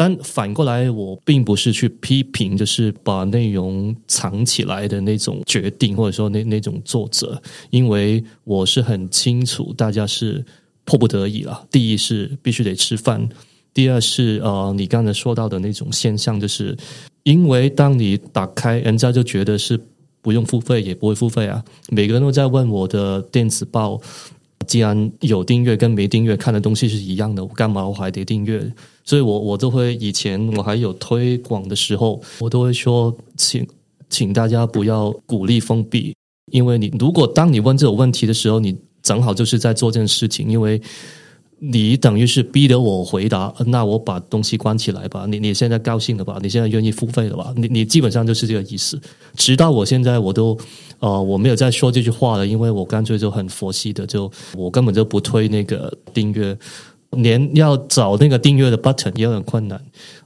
[0.00, 10.42] 但反过来，我并不是去批评，就是把内容藏起来的那种决定，或者说那那种作者，因为我是很清楚，大家是
[10.86, 11.66] 迫不得已了。
[11.70, 13.28] 第一是必须得吃饭，
[13.74, 16.74] 第二是呃，你刚才说到的那种现象，就是
[17.24, 19.78] 因为当你打开，人家就觉得是
[20.22, 21.62] 不用付费也不会付费啊。
[21.90, 24.00] 每个人都在问我的电子报。
[24.66, 28.60] 既然有订阅跟没订阅看的东西是一样的，我干嘛我还得订阅？
[29.04, 33.66] 所以我我都会以前我还有推广的时候，我都会说，请
[34.08, 36.14] 请大家不要鼓励封闭，
[36.52, 40.80] 因为你如果当你问这种问题的时候，你正好就是在做这件事情，因为。
[41.62, 45.26] 你等于是逼得我回答，那我把东西关起来吧。
[45.28, 46.38] 你你现在高兴了吧？
[46.40, 47.52] 你现在愿意付费了吧？
[47.54, 48.98] 你你基本上就是这个意思。
[49.36, 50.56] 直到我现在我都
[51.00, 56.56] 呃我没有再说这句话了，因为我干脆就很佛系的，就我根本就不推那个订阅，
[57.10, 59.78] 连要找那个订阅的 button 也很困难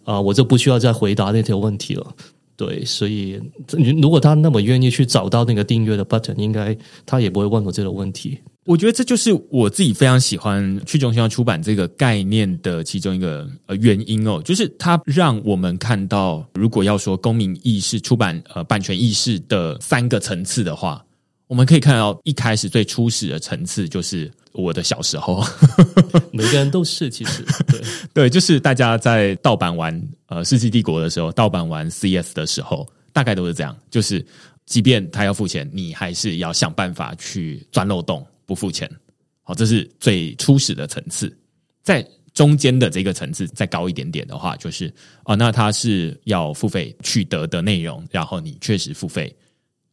[0.04, 2.06] 啊，我就不需要再回答那条问题了。
[2.56, 3.40] 对，所以
[4.00, 8.38] 如果他那么愿意去找到那个订阅的 button，应该他也不会问我这个问题。
[8.64, 21.04] 我觉得这就是我自己非常喜欢去中心化出版这个概念的其中一个呃原因哦，就是它让我们看到，如果要说公民意识、出版呃版权意识的三个层次的话，
[21.46, 25.44] 我们可以看到一开始最初始的层次就是我的小时候，
[26.32, 27.82] 每个人都是其实对
[28.14, 34.24] 对，就是大家在盗版玩呃《世纪帝国》的时候，盗版玩 CS 的时候，大概都是这样，就是
[34.64, 38.26] 即便他要付钱，你还是要想办法去钻漏洞。
[38.46, 38.90] 不付钱，
[39.42, 41.36] 好，这是最初始的层次。
[41.82, 49.34] 在中间的这个层次再高一点点的话，就是啊，那它是要付费取得的内容，然后你确实付费，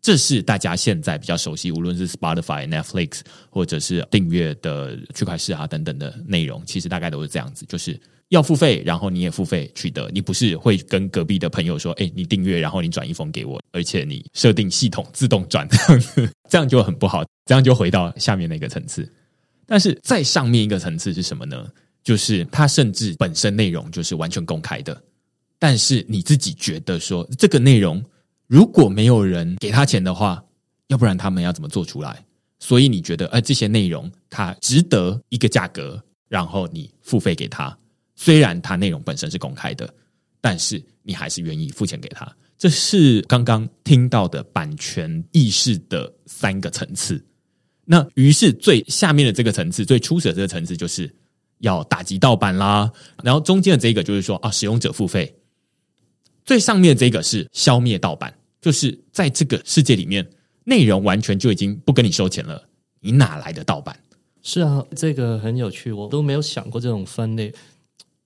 [0.01, 7.99] 这是大家现在比较熟悉，无论是 Spotify、Netflix 或者是订阅的区块市啊等等的内容，其实大概都是这样子，就是
[8.31, 15.67] 要付费，然后你也付费取得，你不是会跟隔壁的朋友说，哎，你订阅，然后你转一封给我，而且你设定系统自动转
[16.49, 17.23] 这样，就很不好。
[17.45, 19.05] 这样就回到下面那个层次，
[19.65, 21.67] 但是在上面一个层次是什么呢？
[22.03, 25.03] 就是它甚至本身内容就是完全公开的，
[25.59, 28.01] 但是你自己觉得说这个内容
[28.47, 30.41] 如果没有人给他钱的话，
[30.87, 32.25] 要不然他们要怎么做出来？
[32.59, 37.77] 所以你觉得，哎，这些内容它值得一个价格，然后你付费给他，
[38.23, 39.91] 虽然它内容本身是公开的，
[40.39, 42.31] 但是你还是愿意付钱给他。
[42.55, 47.19] 这是刚刚听到的版权意识的三个层次。
[47.83, 51.11] 那于是最下面的这个层次，最初始的这个层次，就是
[51.61, 52.91] 要打击盗版啦。
[53.23, 55.35] 然后中间的这个就是说啊，使用者付费。
[56.45, 58.31] 最上面这个是消灭盗版，
[58.61, 60.29] 就是在这个世界里面，
[60.65, 63.99] 内容完全就已经不跟你收钱了，你哪来的盗版？
[64.43, 67.51] 是啊，这个很有趣，我都没有想过这种分类。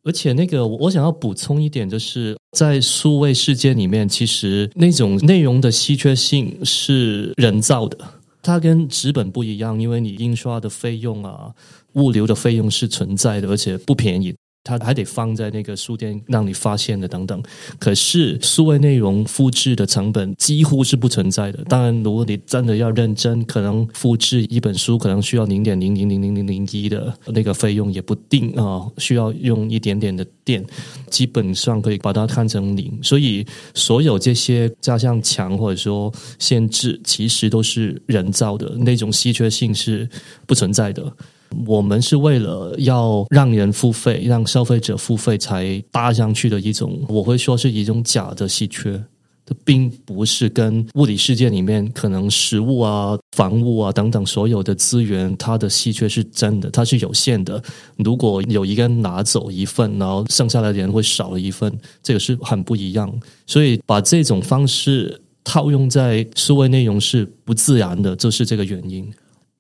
[0.06, 7.98] 而且那个，我想要补充一点，就是在数位世界里面，其实那种内容的稀缺性是人造的。
[8.44, 11.52] 它跟纸本不一样，因为你印刷的费用啊、
[11.94, 14.36] 物流的费用是存在的，而且不便宜。
[14.66, 17.42] 它还得放在那个书店让你发现的等等，
[17.78, 21.64] 可是数位内容复制的成本几乎是不存在的。
[21.66, 30.66] 当然，如果你真的要认真，可能复制一本书可能需要零点零零零零零零一的那个费用也不定啊，需要用一点点的电，
[31.12, 32.92] 基本上可以把它看成零。
[33.04, 40.10] 所以，所有这些加上墙或者说限制，其实都是人造的，那种稀缺性是
[40.48, 41.16] 不存在的。
[41.66, 49.02] 我们是为了要让人付费，让消费者付费才搭上去的一种，我会说是一种假的稀缺，
[49.46, 57.62] 它并不是跟物理世界里面可能食物啊、房屋啊等等所有的资源，它的稀缺是真的，它是有限的。
[57.98, 63.12] 如果有一个人拿走一份，然后剩下来的人会少了一份，这个是很不一样。
[63.46, 69.08] 所以把这种方式套用在数位内容是不自然的，就是这个原因。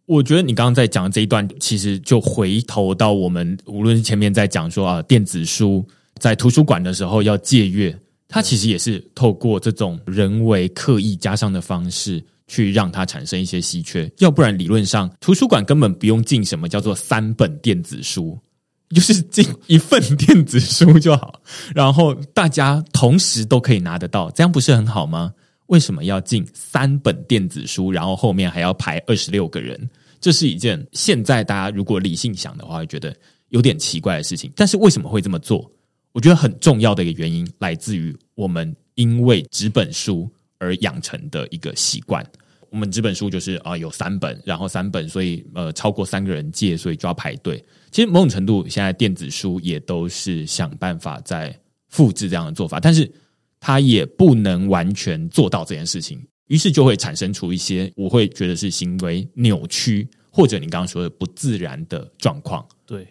[0.05, 5.85] 我觉得你刚刚在讲这一段，其实就回头到我们无论是前面在讲说啊，电子书
[6.19, 14.09] 在图书馆的时候要借阅，它其实也是透过这种人为刻意加上的方式，去让它产生一些稀缺。
[14.19, 18.37] 要不然理论上图书馆根本不用进什么叫做三本电子书，
[18.89, 21.41] 就是进一份 电子书就好，
[21.73, 25.33] 然后大家同时都可以拿得到，这样不是很好吗？
[25.67, 29.89] 为什么要进三本电子书，然后后面还要排二十六个人？
[30.19, 33.15] 这是一件现在大家如果理性想的话，会觉得
[33.49, 34.51] 有点奇怪的事情。
[34.55, 35.69] 但是为什么会这么做？
[36.11, 42.25] 我觉得很重要的一个原因来自于我们因为纸本书而养成的一个习惯。
[42.69, 47.63] 我们纸本书就是啊有三本，然后三本，所以呃超过三个人借，所以就要排队。
[47.91, 51.57] 其实某种程度，现在电子书也都是想办法在。
[51.87, 53.09] 复制这样的做法，但是
[53.65, 62.63] 它也不能完全做到这件事情，于是就会产生出一些我会觉得是行为扭曲，或者你刚刚说的不自然的状况。
[62.85, 63.07] 对，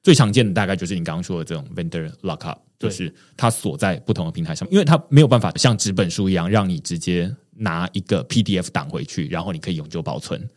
[0.00, 10.48] 最常见的大概就是你刚刚说的这种 vendor lockup，就是它锁在不同的平台上，因为它没有办法像纸本书一样让你直接拿一个 PDF 档回去，然后你可以永久保存。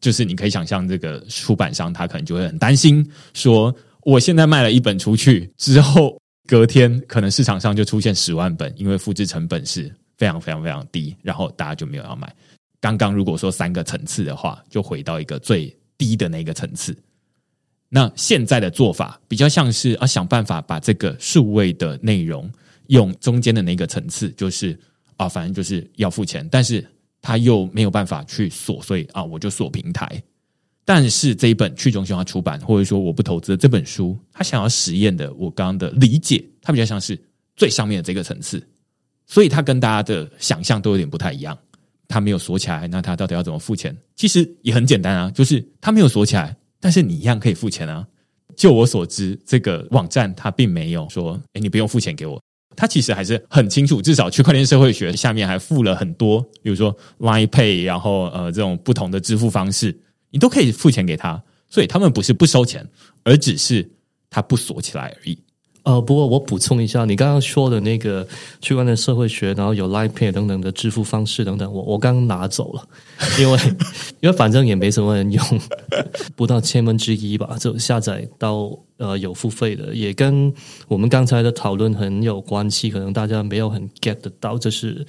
[0.00, 3.72] 就是你可以想象，这个出版商他可能就会很担心，说
[4.02, 12.34] 我现在卖了一本出去之后，隔天可能市场上就出现十万本，因为复制成本是非常非常非常低，然后大家就没有要买。
[12.80, 16.96] 刚刚如果说三个层次的话，就回到一个最低的那个层次。
[17.88, 22.50] 那现在的做法比较像是啊，想办法把这个数位的内容
[22.88, 24.78] 用中间的那个层次，就是
[25.16, 26.84] 啊，反正就是要付钱，但是。
[27.24, 30.20] 他又没有办法去锁，所以啊，我就锁平台。
[30.94, 37.18] 但是这一本去中心化出版，或者说我不投资这本书，他想要实验的，我刚刚的理解，它比较像是
[37.56, 38.62] 最上面的这个层次，
[39.24, 41.56] 所以它跟大家的想象都有点不太一样。
[42.08, 43.96] 它没有锁起来，那它到底要怎么付钱？
[44.16, 48.06] 其实也很简单啊，就是它没有锁起来，但是你一样可以付钱啊。
[48.54, 52.38] 就我所知，这个网站它并没有说，哎，你不用付钱给我。
[52.76, 59.98] 他其实还是很清楚，至少区块链社会学下面还附了很多，比如说 Line Pay，然后呃这种不同的支付方式，
[60.32, 62.84] 你都可以付钱给他，所以他们不是不收钱，
[63.22, 63.88] 而只是
[64.28, 65.38] 他不锁起来而已。
[65.84, 68.24] 呃，不过我补充一下，你刚刚说的那个
[68.60, 72.88] 区块链社会学，然后有 Line Pay 等等的支付方式等等，我我刚拿走了，
[73.36, 73.58] 因为
[74.22, 75.44] 因为反正也没什么人用，
[76.36, 80.54] 不到千分之一吧，就下载到呃有付费的，也跟
[80.86, 85.04] 我们刚才的讨论很有关系，可能大家没有很 get 得到，就是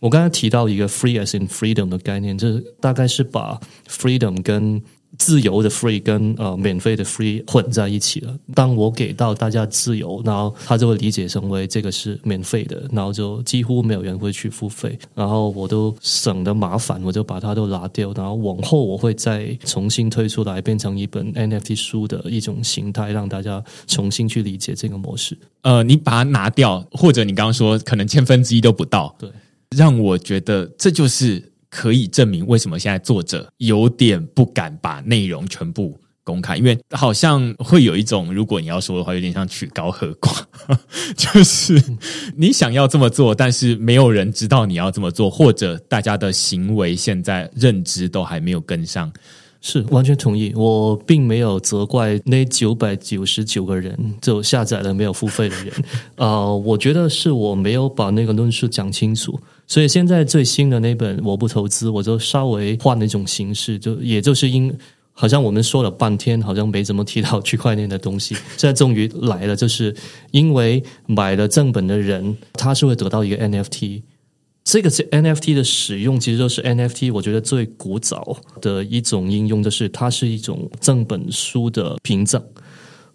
[0.00, 4.80] 我刚才提到一个 free as in freedom 的概念，这大概是把 freedom 跟
[5.18, 8.38] 自由的 free 跟呃免费的 free 混在一起了。
[8.54, 14.98] 当我给到大家自由，然后他就会理解成为这个是免费的，然后就几乎没有人会去付费。
[15.14, 18.12] 然后我都省得麻烦，我就把它都拿掉。
[18.12, 25.34] 然后往后我会再重新推出来，变成一本 NFT 书的一种形态，让大家重新去理解这个模式。
[25.62, 29.30] 呃，你把它拿掉，或者你刚刚说可能千分之一都不到，对，
[29.74, 31.52] 让我觉得这就是。
[31.68, 40.42] 可以证明为什么现在作者有点不敢把内容全部公开，因为好像会有一种，如果你要说的话，有点像曲高和寡，
[41.14, 41.82] 就是
[42.34, 49.12] 你想要这么做，但是没有人知道你要这么做，或者大家的行为现在认知都还没有跟上。
[49.60, 55.72] 是完全同意，我并没有责怪那九百九十九个人就下载了没有付费的人，
[56.14, 59.38] 呃，我觉得是我没有把那个论述讲清楚。
[59.66, 64.72] 所以现在最新的那本我不投资，我就稍微换了一种形式，就也就是因
[65.12, 69.94] 好像我们说了半天，好像没怎么提到区块链的东西，现在终于来了，就是
[70.30, 74.02] 因为买了正本的人，他是会得到一个 NFT，
[74.62, 82.42] 这个是 NFT 的使用，其实就是 NFT，我觉得最古早的一种应用，就是它是一种正本书的凭证。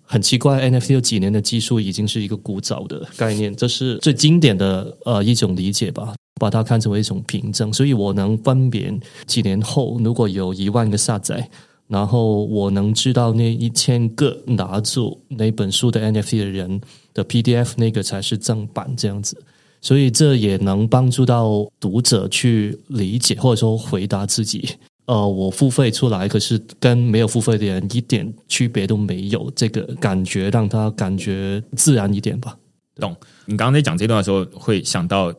[0.03, 6.13] 很奇怪，NFT 有几年的技术已经是一个古早的概念，这是最经典的呃一种理解吧。
[6.39, 11.47] 把它看成为一种凭证，所以我能分辨几年后如果有一万个下载，
[11.87, 16.81] 然后我能知道那一千个拿住那本书的 NFT 的人
[17.13, 19.37] 的 PDF 那个才是正版这样子，
[19.81, 24.67] 所以这也能帮助到读者去理解或者说回答自己。
[25.05, 32.57] 呃，我付费出来，可是跟没有付费的人一点区别都没有，这个感觉让他感觉自然一点吧。
[32.95, 33.13] 懂？
[33.45, 35.31] 你刚刚在讲这段的时候，会想到。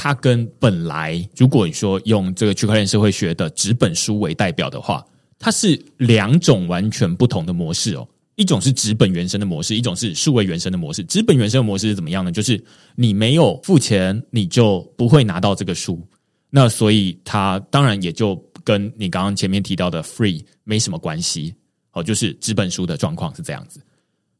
[0.00, 5.04] 它跟本来，如果你说用这个区块链社会学的纸本书为代表的话，
[5.40, 8.08] 它是两种完全不同的模式哦。
[8.36, 11.02] 一种是纸本原生的模式，一种是数位原生的模式。
[11.02, 12.30] 纸本原生的模式是怎么样呢？
[12.30, 12.62] 就是
[12.94, 16.00] 你没有付钱，你就不会拿到这个书。
[16.48, 21.52] 那所以它当然也就跟你刚刚前面提到的 free 没什么关系。
[21.90, 23.80] 哦，就是纸本书的状况是这样子。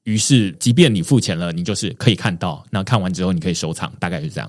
[0.04, 2.64] 于是，即便你付钱了，你就是可以看到。
[2.70, 4.48] 那看完之后，你可以收藏，大概是这样。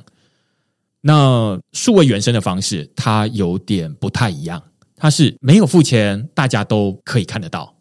[1.02, 4.62] 那数位原生的方式，它有点不太一样。
[4.96, 7.74] 它是没有付钱，大家都可以看得到。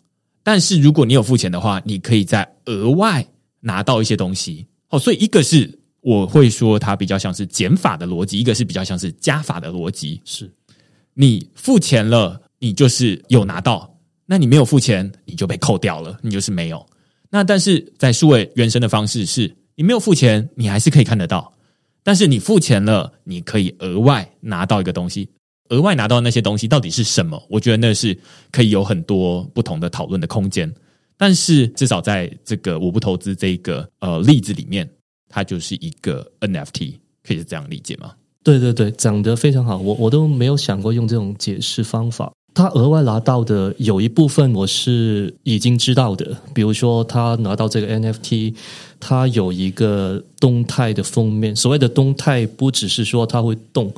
[0.45, 3.27] 但是如果你有付钱的话，你可以在额外
[3.61, 4.67] 拿到一些东西。
[4.91, 10.23] 哦，所以一个是我会说它比较像是减法的逻辑，一个是比较像是加法的逻辑。
[10.25, 10.49] 是
[11.13, 13.91] 你付钱了，你就是有拿到；
[14.25, 16.87] 那你没有付钱，你就被扣掉了，你就是没有。
[17.31, 21.53] 那但是在数位原生的方式，是你没有付钱，你还是可以看得到。
[22.09, 25.29] 但是你付钱了，你可以额外拿到一个东西，
[25.69, 27.39] 额外拿到那些东西到底是什么？
[27.51, 28.19] 我觉得那是
[28.51, 30.75] 可以有很多不同的讨论的空间。
[31.19, 34.89] 但是至少在这个我不投资这个呃例子里面，
[35.29, 38.15] 它就是一个 NFT，可以是这样理解吗？
[38.43, 42.33] 对对对，讲得非常好，我我都没有想过用这种解释方法。
[42.55, 48.55] 他额外拿到的有一部分我是已经知道的，比如说他拿到这个 NFT，
[48.99, 51.55] 它有一个动态的封面。
[51.55, 53.93] 所谓的动态，不只是说它会动，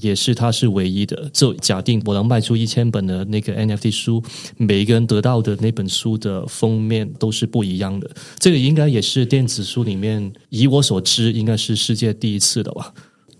[0.00, 1.28] 也是它是唯一的。
[1.30, 4.22] 就假定我能卖出一千本的那个 NFT 书，
[4.56, 8.10] 每一个人得到的那本书的封面都是不一样的。
[8.38, 12.94] 这个应该也是电子书里面，以我所知，应该是世界第一次的吧。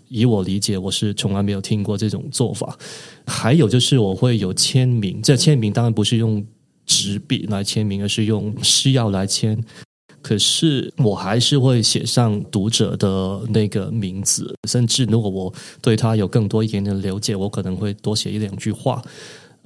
[0.09, 2.77] 以我理解，我是从来没有听过这种做法。
[3.25, 6.45] 还有就是我会有签名，这签名当然不是用
[6.85, 9.63] 纸笔来签名，而是用诗药来签。
[10.21, 19.01] 可是我还是会写上读者的那个名字，甚至如果我对他有更多一点点了解，我可能会多写一两句话。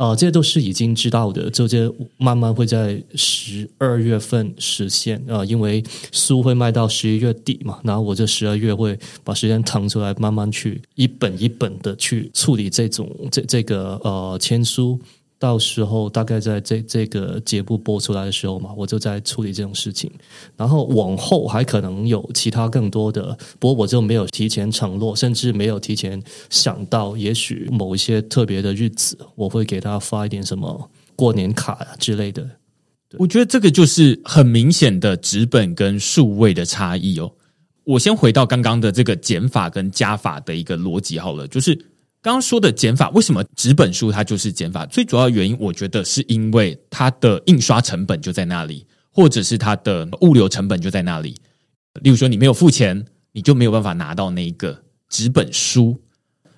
[0.02, 1.88] 啊，这些都是已经知道的，这些
[2.18, 15.00] 慢慢会在十二月份实现啊，因为书会卖到十一月底嘛，然后我这十二月会把时间腾出来，慢慢去一本一本的去处理这种这这个呃签书。
[15.42, 20.12] 到时候大概在这这个节目播出来的时候嘛，我就在处理这种事情。
[20.56, 26.22] 然后往后还可能有其他更多的，不过我就没有提前承诺，甚至没有提前
[26.52, 32.48] 想到，也许某一些特别的日子，我会给他发一点什么过年卡之类的。
[33.18, 37.32] 我觉得这个就是很明显的纸本跟数位的差异哦。
[37.84, 41.76] 我先回到刚刚的这个减法跟加法的一个逻辑好了，就是。
[42.22, 44.86] 刚刚说的减法，为什么纸本书它就是减法？
[44.86, 51.36] 最主要原因，我觉得是因为它的印刷成本就在那里，或者是它的物流成本就在那里。
[52.02, 56.00] 例如说，你没有付钱，你就没有办法拿到那一个纸本书，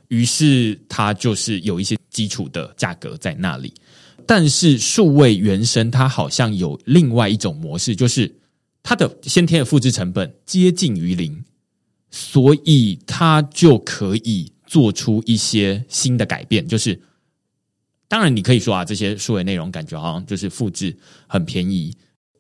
[0.10, 3.74] 于是它就是有一些基础的价格在那里。
[4.26, 8.36] 但是数位原生，它好像有另外一种模式，就是
[8.84, 11.42] 它的先天的复制成本接近于零，
[12.12, 14.53] 所以它就可以。
[14.74, 17.00] 做出一些新的改变，就是
[18.08, 20.98] 当然你可以说啊，这些数位内容感觉好像就是复制
[21.28, 21.96] 很便宜，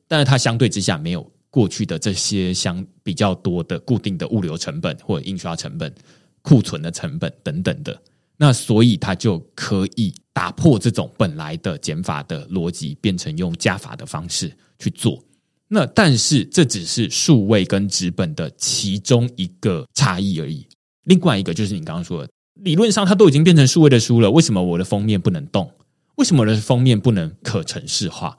[0.07, 5.93] 但是它相对之下没有过去的这些相比较多的固定的物流成本或者印刷成本、
[6.41, 8.01] 库存的成本等等的，
[8.35, 15.23] 那所以它就可以打破这种本来的减法的逻辑，变成用加法的方式去做。
[15.67, 20.65] 那但是这只是数位跟纸本的其中一个差异而已。
[21.05, 25.69] 另外一个就是你刚刚说的，理论上它都已经变成数位的书了，为什么我的封面不能动？
[26.15, 28.37] 为什么我的封面不能可程式化？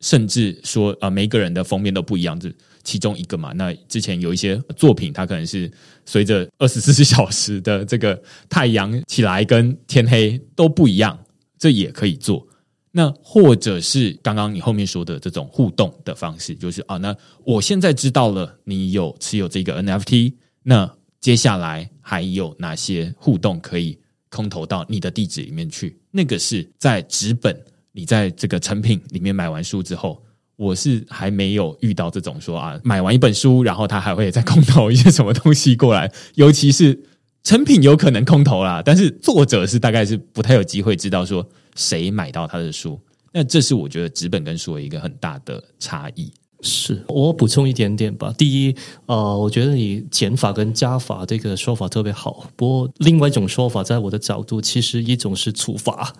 [0.00, 3.52] 甚至说啊，每个人的封面都不一样，这其中一个嘛。
[3.52, 5.70] 那之前有一些作品，它可能是
[6.04, 11.16] 随着二十四 小时的这个太阳起来跟天黑都不一样，
[11.58, 12.44] 这也可以做。
[12.90, 20.32] 那或者是刚刚你后面说的这种互动的方式，就是啊，那我现在知道了你有持有这个 NFT，
[20.64, 20.92] 那。
[21.22, 23.96] 接下来还有哪些互动可以
[24.28, 25.96] 空投到你的地址里面去？
[26.10, 27.56] 那个是在纸本，
[27.92, 30.20] 你在这个成品里面买完书之后，
[30.56, 36.12] 我是还没有遇到这种说啊，买完一本书，然后他还会再空投一些什么东西过来。
[36.34, 37.00] 尤其是
[37.44, 43.00] 成品有可能空投啦，但是作者是大概是不太有机会知道说谁买到他的书。
[43.32, 46.32] 那这是我觉得纸本跟书的一个很大的差异。
[46.62, 48.32] 是我补充一点点吧。
[48.38, 48.74] 第一，
[49.06, 52.48] 呃，我觉得你减法跟加法这个说法特别好。
[52.54, 56.14] 不过，另外一种说法，在我的角度，其实一种是处罚，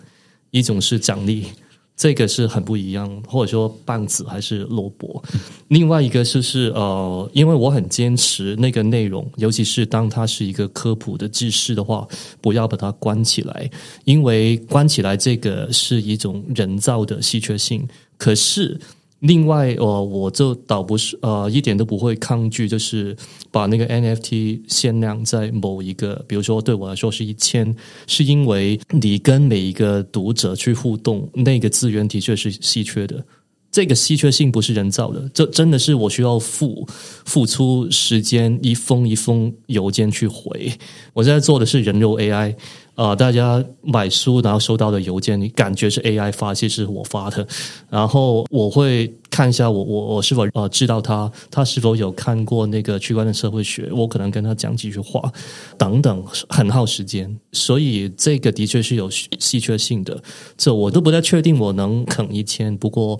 [0.50, 1.46] 一种是奖励，
[1.96, 3.22] 这个是很不一样。
[3.28, 5.22] 或者说，棒子还是萝卜。
[5.68, 12.04] 另外一个就是呃，因为我很坚持那个内容，尤其是当它是一个科普的知识的话，
[12.40, 13.70] 不要把它关起来，
[14.04, 17.86] 因为关起来这个是一种人造的稀缺性。
[18.18, 18.76] 可是。
[19.22, 23.16] 另外，呃，我就倒不是呃一点都不会抗拒，就是
[23.52, 27.72] 把那个 NFT 限量在某一个，比如说对我来说是一千，
[28.08, 33.24] 是因为你跟每一个读者去互动，那个资源的确是稀缺的。
[33.70, 36.86] 这个稀缺性不是人造的，这真的是我需要付
[37.24, 40.70] 付出时间，一封一封邮件去回。
[41.14, 42.54] 我现在做的是人肉 AI。
[42.94, 47.46] 啊，大家买书然后收到的邮件，你感觉是 AI 发，其实是我发的。
[47.88, 55.32] 然后我会看一下我我我是否呃知道他，他是否有看过那个区块链社会学，我可能跟他讲几句话
[55.78, 57.34] 等等，很耗时间。
[57.52, 60.22] 所以这个的确是有稀缺性的，
[60.58, 63.18] 这我都不太确定我能啃一千，不过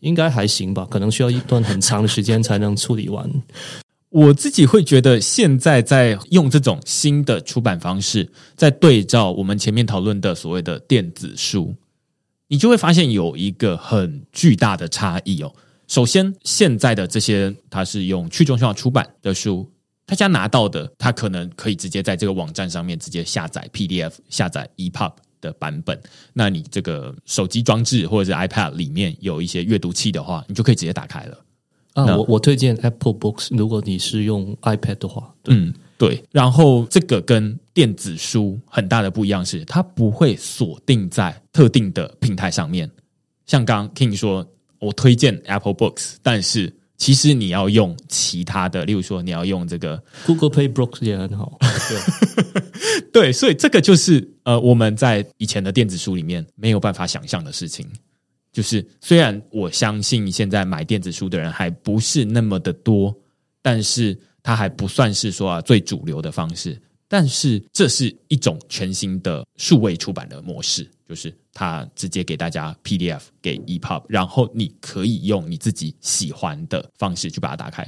[0.00, 3.30] 应该还行吧，可能需要一段很长的时间才能处理完。
[4.14, 11.74] 我自己会觉得，现在在用这种新的出版方式，在对照我们前面讨论的所谓的电子书，
[12.46, 15.52] 你就会发现有一个很巨大的差异哦。
[15.88, 19.68] 首先，现在的这些它是用去中心化出版的书，
[20.06, 26.00] 大家拿到的，他可能可以直接在这个网站上面直接下载 PDF，下载 EPUB 的版本。
[26.32, 31.36] 那你这个手机装置或者是 iPad 里面有一些阅读器的话，你就可以直接打开了。
[31.94, 36.22] 啊，我我推荐 Apple Books，如果你是用 iPad 的话，嗯，对。
[36.30, 42.90] 然后这个跟电子书很大的不一样是，它不会锁定在特定的平台上面。
[43.46, 44.46] 像刚 King 说，
[44.80, 51.58] 我推荐 Apple Books，但是其实你要用其他的，例如说你要用这个 Google Play Books 也很好。
[51.88, 57.86] 对，对，所以这个就是呃，我们在以前的电子书里面没有办法想象的事情。
[58.54, 63.14] 就是虽然我相信现在买电子书的人还不是那么的多，
[63.60, 66.80] 但是它还不算是说啊最主流的方式。
[67.06, 77.84] 但是这是一种全新的数位出版的模式，就是它直接给大家 PDF 给 EPUB，然后你可以用你自己喜欢的方式去把它打开。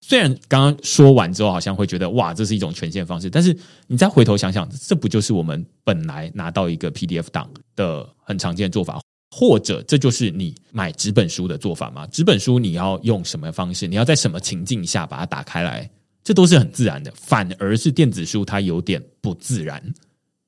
[0.00, 3.56] 虽然刚刚说完之后好像会觉得哇，这是一种全新的方式，但是
[3.88, 9.00] 你再回头想想，这不就是我们本来拿到一个 PDF 档的很常见的做法？
[9.30, 12.06] 或者这就是你买纸本书的做法吗？
[12.06, 13.86] 纸本书你要用什么方式？
[13.86, 15.90] 你要在什么情境下把它打开来？
[16.22, 17.12] 这都是很自然的。
[17.14, 19.82] 反而是电子书它有点不自然，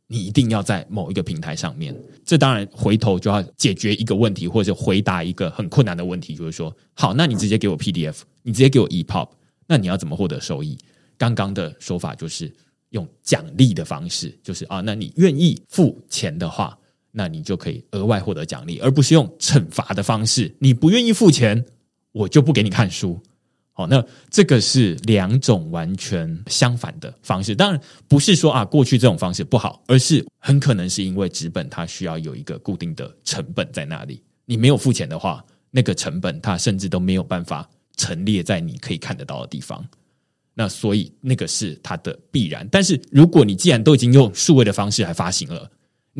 [0.06, 1.94] 你一定要在某一个平台上面。
[2.24, 9.28] 这当然回头就要解决一个问题，或者回答一个很困难的问题，就是说，好，那你直接给我 PDF，你直接给我 EPUB，
[9.66, 10.78] 那你要怎么获得收益？
[11.16, 12.52] 刚刚的说法就是
[12.90, 16.77] 用奖励的方式，就是啊，那你愿意付钱的话。
[17.10, 20.54] 那你就可以额外获得奖励，而不是用惩罚的方式。
[20.58, 21.64] 你不愿意付钱，
[22.12, 23.20] 我就不给你看书。
[23.72, 27.54] 好，那这个是两种完全相反的方式。
[27.54, 34.20] 当然不是说啊，过去这种方式不好，而是很可能是因为纸本它需要有一个固定的成本在那里。
[34.46, 39.86] 你没有付钱的话，那个成本它甚至都没有办法陈列在你可以看得到的地方。
[40.54, 42.66] 那所以那个是它的必然。
[42.72, 45.70] 但是如果你既然都已经用数位的方式来发行了，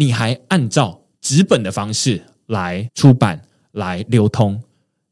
[0.00, 3.42] 你还按照纸本的方式来出版、
[3.72, 4.62] 来流通，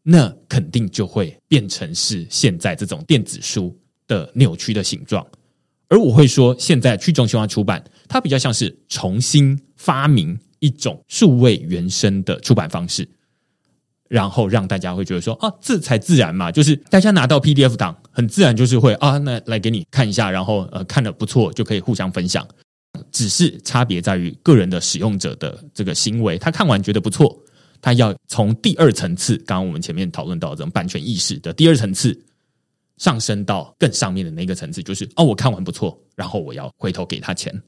[0.05, 3.77] 那肯定就会变成是现在这种电子书
[4.07, 5.27] 的扭曲的形状。
[5.89, 13.09] 而我会说，现在去中心化出版，它比较像是重新发明一种数位原生的出版方式，
[14.09, 22.47] 然后让大家会觉得说啊，这才自然嘛，就是大家拿到 PDF 档，很自然就是会啊，那来给你看一下，然后呃，看的不错就可以互相分享。
[23.11, 27.37] 只是差别在于个人的使用者的这个行为，他看完觉得不错，
[27.81, 32.19] 他要从第二层次，刚刚我们前面讨论到这种版权意识的第二层次
[32.99, 37.63] 上升到更上面的那个层次，就是哦，我看完不错，然后我要回头给他钱，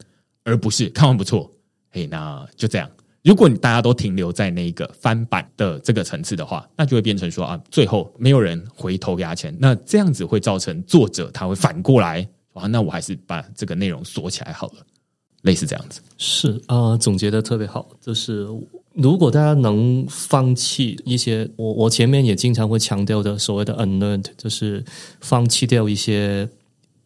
[0.45, 1.51] 而不是看完不错，
[1.91, 2.91] 嘿，那就这样。
[3.25, 14.87] 如果你大家都停留在那个翻版的这个层次的话，那就会变成说啊，最后没有人回头给他钱，那这样子会造成作者他会反过来啊，那我还是把这个内容锁起来好了。
[15.43, 17.89] 类似这样子是啊，总结的特别好。
[18.01, 18.47] 就是
[18.93, 24.85] 如果大家能放弃一些，我我前面也经常会强调的所谓的 unlearned，就是
[25.21, 26.49] 放弃掉一些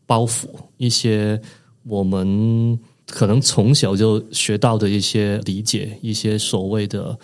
[0.07, 0.47] 包袱，
[0.78, 1.39] 一些
[1.85, 7.18] 我们可能从小就学到的一些理解，一些所谓的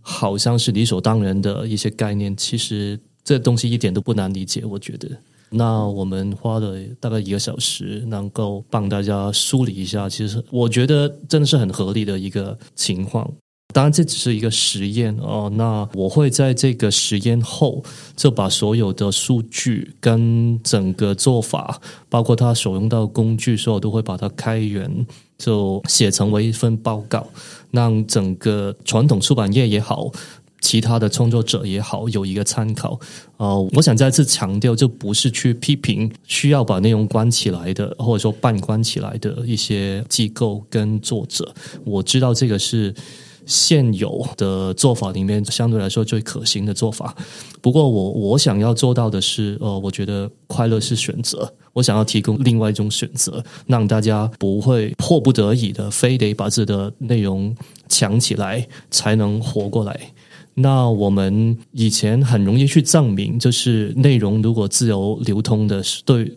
[0.00, 5.08] 好像是理所当然的一些概念，其实这东西一点都不难理解，我觉得。
[5.52, 10.08] 那我们花了大概一个小时，能够帮大家梳理一下。
[10.08, 13.30] 其实我觉得真的是很合理的一个情况。
[13.74, 15.50] 当然，这只是一个实验哦。
[15.54, 17.82] 那我会在这个实验后，
[18.14, 21.80] 就把所有的数据跟整个做法，
[22.10, 25.06] 包括他所用到工具，所有都会把它开源，
[25.38, 27.26] 就写成为一份报告，
[27.70, 30.10] 让整个传统出版业也好。
[30.62, 32.98] 其他的创作者也好，有一个参考。
[33.36, 41.52] 呃，我想再次强调，这不是去批评需要把内容关起来的，或者说半关起来的一些机构跟作者。
[41.84, 42.94] 我知道这个是
[43.44, 47.14] 现有的做法里面相对来说最可行的做法。
[47.60, 51.52] 不过，我我想要做到的是，呃，我觉得快乐是选择。
[51.72, 57.52] 我想要提供另外一种选择，让大家不会迫不得已的非得把自己的内容
[57.88, 59.98] 抢起来才能活过来。
[60.54, 66.36] 那我们以前很容易去证明，就是内容如果自由流通的，是对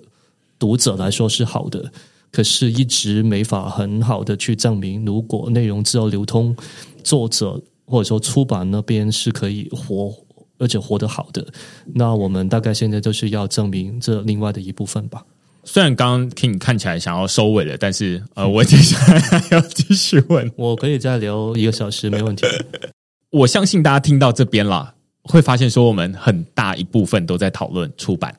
[0.57, 1.91] 读者来说是好的。
[2.31, 6.53] 可是，一直没法很好的去证明，如果内容自由流通，
[7.01, 10.13] 作者或者说出版那边是可以活，
[10.57, 11.47] 而且活得好的。
[11.93, 15.23] 那我们大概现在就是要证明这另外的一部分吧。
[15.63, 22.45] 虽然刚刚听你看起来想要收尾了，但是呃，我接下来还要继续问，我可以再留一个小时，没问题。
[23.35, 28.33] 我相信大家听到这边了，会发现说我们很大一部分都在讨论出版，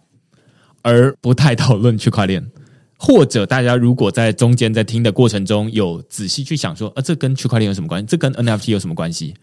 [0.81, 2.51] 而不太讨论区块链。
[2.99, 8.07] 或者大家如果在中间在听的过程中有仔细去想说，呃，这跟区块链有什么关系？
[8.07, 9.35] 这跟 NFT 有什么关系？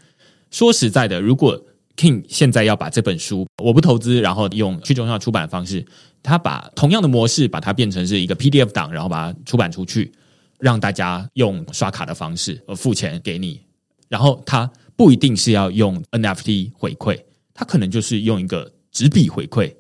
[0.50, 1.62] 说实在的，如果
[1.96, 5.86] King 现在要把这本书我不投资，然后用去中心化出版的方式，
[6.24, 10.12] 他把同样的模式把它变成是一个 PDF 档，然后把它出版出去，
[10.58, 13.62] 让大家用刷卡的方式呃付钱给你，
[14.10, 17.20] 然后他不一定是要用 NFT 回馈，
[17.54, 19.74] 他可能就是用一个纸笔回馈，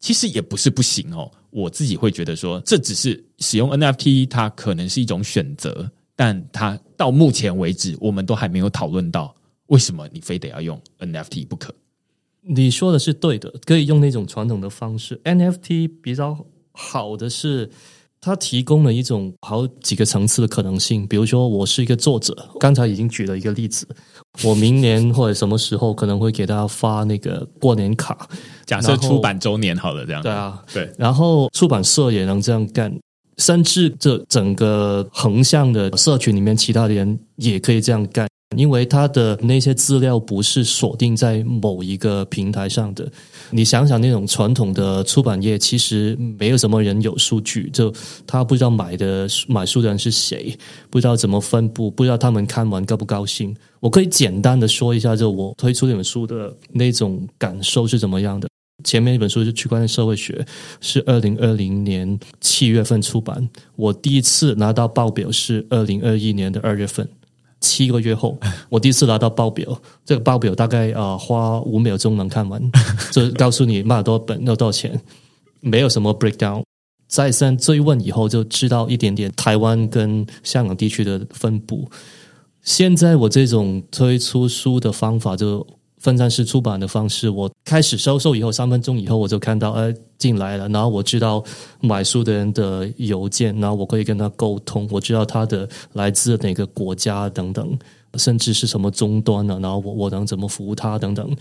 [0.00, 1.30] 其实也不是不行哦。
[1.50, 9.34] 我自己会觉得说，这只是使用 NFT，它可能是一种选择，但它到目前为止，我们都还没有讨论到
[9.66, 11.74] 为什么你非得要用 NFT 不可。
[12.42, 15.20] 你说的是对的，可以用那种传统的方式。
[15.24, 17.70] NFT 比较好的是。
[18.20, 23.86] 它提供了一种好几个层次的可能性，比如说我是一个作者，刚才已经举了一个例子，
[24.42, 28.28] 我明年或者什么时候可能会给大家发那个过年卡，
[28.66, 30.22] 假设出版周年好了，这样。
[30.22, 32.92] 对啊，对，然后出版社也能这样干，
[33.38, 38.28] 甚至这整个横向的社群里面，其他的人也可以这样干。
[38.56, 43.10] 因为它的那些资料不是锁定在某一个平台上的，
[43.50, 47.92] 你想想那种传统的出版业，其实没有什么人有数据，就
[48.26, 50.56] 他不知道买的买书的人是谁，
[50.90, 53.54] 不知道怎么分布，不知道他们看完高不高兴。
[53.80, 58.48] 我可以简单的说一下，就我推出这本书的那种感受是怎么样的。
[58.82, 60.32] 前面一本书是《区块链社会学》，
[60.80, 67.08] 是二零二零年七月份出版，我第一次拿到报表是二零二一年的二月份。
[67.64, 68.38] 七个月后，
[68.68, 72.60] 我第一次拿到报表，这个报表大概啊花五秒钟能看完，
[73.10, 75.00] 就告诉你卖了多少本，要多少钱，
[75.60, 76.62] 没有什么 breakdown。
[77.08, 81.88] 再三追问以后，就知道一点点台湾跟香港地区的分布。
[82.62, 85.66] 现在我这种推出书的方法就。
[86.04, 90.68] 分散式出版的方式，我开始销售以后，三分钟以后我就看到，呃，进来了。
[90.68, 91.42] 然后我知道
[91.80, 97.78] 买书的人的邮件，然后我可以跟他沟通，我知道他的来自哪个国家等等，
[98.16, 99.58] 甚至是什么终端呢？
[99.62, 101.34] 然后我我能怎么服务他等等，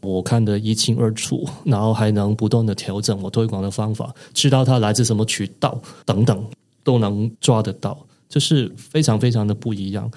[0.00, 1.48] 我看得一清二楚。
[1.64, 6.44] 然后还能不断的调整我推广的方法，知道他来自什么渠道等等，
[6.82, 7.96] 都能抓得到，
[8.28, 10.10] 就是非常非常的不一样。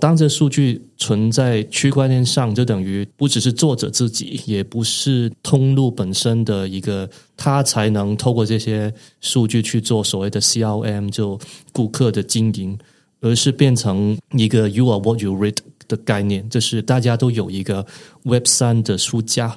[0.00, 11.38] 当这数据存在区块链上，就等于不只是作者自己，也不是通路本身的一个，他才能透过这些数据去做所谓的 CRM，就
[11.72, 12.76] 顾客的经营，
[13.20, 17.84] 而是变成一个 “You are what you read” 的概念，就是大家都有一个
[18.22, 19.56] Web 三的书架，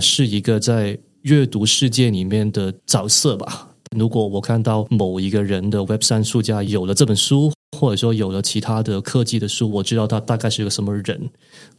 [0.00, 3.70] 是一个在阅读世界里面的角色吧。
[3.96, 11.20] 如果我看到某一个人的 Web 三书架有了这本书，或者说有了其他的科技的书，我知道他大概是个什么人。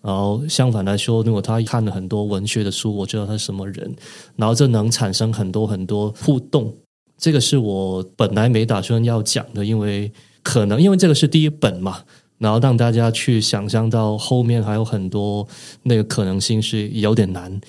[0.01, 3.95] 然后相反来说，如果他看了很多文学的书，我知道他是什么人。
[4.35, 6.71] 然后这能产生很多很多互动。
[7.17, 10.11] 这个是我本来没打算要讲的，因为
[10.43, 12.01] 可能因为这个是第一本嘛，
[12.37, 15.47] 然后让大家去想象到后面还有很多
[15.83, 17.59] 那个可能性是有点难。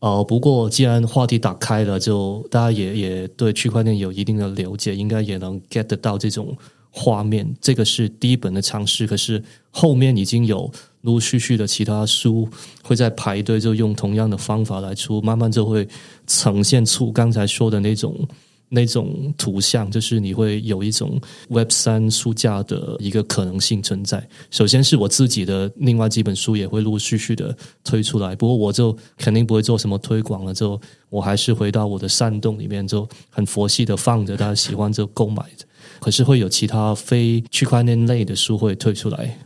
[0.00, 6.56] 哦，不过既然话题打开了，就大家也也对区块链有一定的了解，应该也能 get 得到这种
[6.98, 7.48] 画面。
[7.60, 10.70] 这个是第一本的尝试，可是后面已经有
[11.02, 12.48] 陆陆续续的其他书
[12.82, 15.86] 会在排队，就用同样的方法来出，慢慢就会
[16.26, 18.14] 呈现出刚才说的那种。
[18.70, 21.18] 那种图像，就是你会有一种
[21.48, 24.22] Web 三书架的一个可能性存在。
[24.50, 30.78] 首先是我自己的另外几本书也会陆陆续续的推出来，不过我就肯定不会做什么推广了，就
[31.08, 35.64] 我还是回到我的山洞里面，就很佛系的放着，大家喜欢就购买的。
[36.00, 39.38] 可是会有其他非区块链类的书会推出来。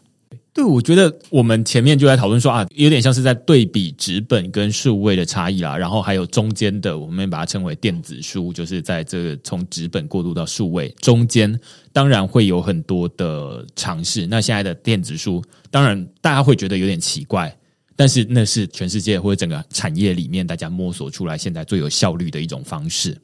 [0.55, 11.59] 对，我觉得我们前面就在讨论说啊，有点像是在对比纸本跟数位的差异啦，然后还有中间的，我们把它称为电子书，就是在这个从纸本过渡到数位中间，
[11.91, 14.27] 当然会有很多的尝试。
[14.27, 17.57] 那现在的电子书，当然大家会觉得有点奇怪，
[17.97, 23.17] 但是那是全世界或者整个产业里面大家摸索出来现在最有效率的一种方式。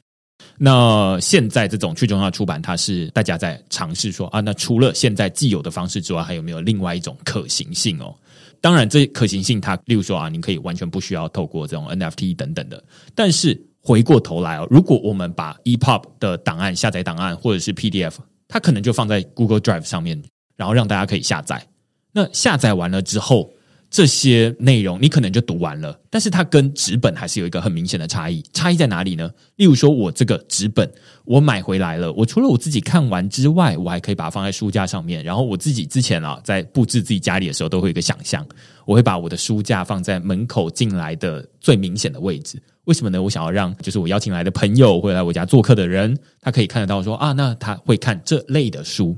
[0.57, 8.13] 那现在这种去中心化出版，它是大家在尝试说啊，那除了现在既有的方式之外，还有没有另外一种可行性哦？
[8.61, 12.83] 当然，这可行性它，例如说啊，你可以完全不需要透过这种 NFT 等等的。
[13.15, 18.15] 但是回过头来哦，如果我们把 EPUB 的档案下载档案或者是 PDF，
[18.49, 20.21] 它可能就放在 Google Drive 上面，
[20.57, 21.65] 然后让大家可以下载。
[22.11, 23.49] 那下载完了之后，
[23.89, 28.43] 这些内容你可能就读完了，但是它跟纸本还是有一个很明显的差异。
[28.53, 29.31] 差异在哪里呢？
[29.55, 30.87] 例如说，我这个纸本
[31.25, 35.23] 我买回来了，我除了我自己看完之外，我还可以把它放在书架上面。
[35.23, 38.45] 然后我自己之前啊，在布置自己家里的时候，都会有一个想象，
[38.85, 42.61] 我会把我的书架放在门口进来的最明显的位置。
[42.85, 43.21] 为什么呢？
[43.21, 49.17] 我想要让就是我邀请来的朋友或者来我家做客的人，他可以看得到说啊，那他会看这类的书。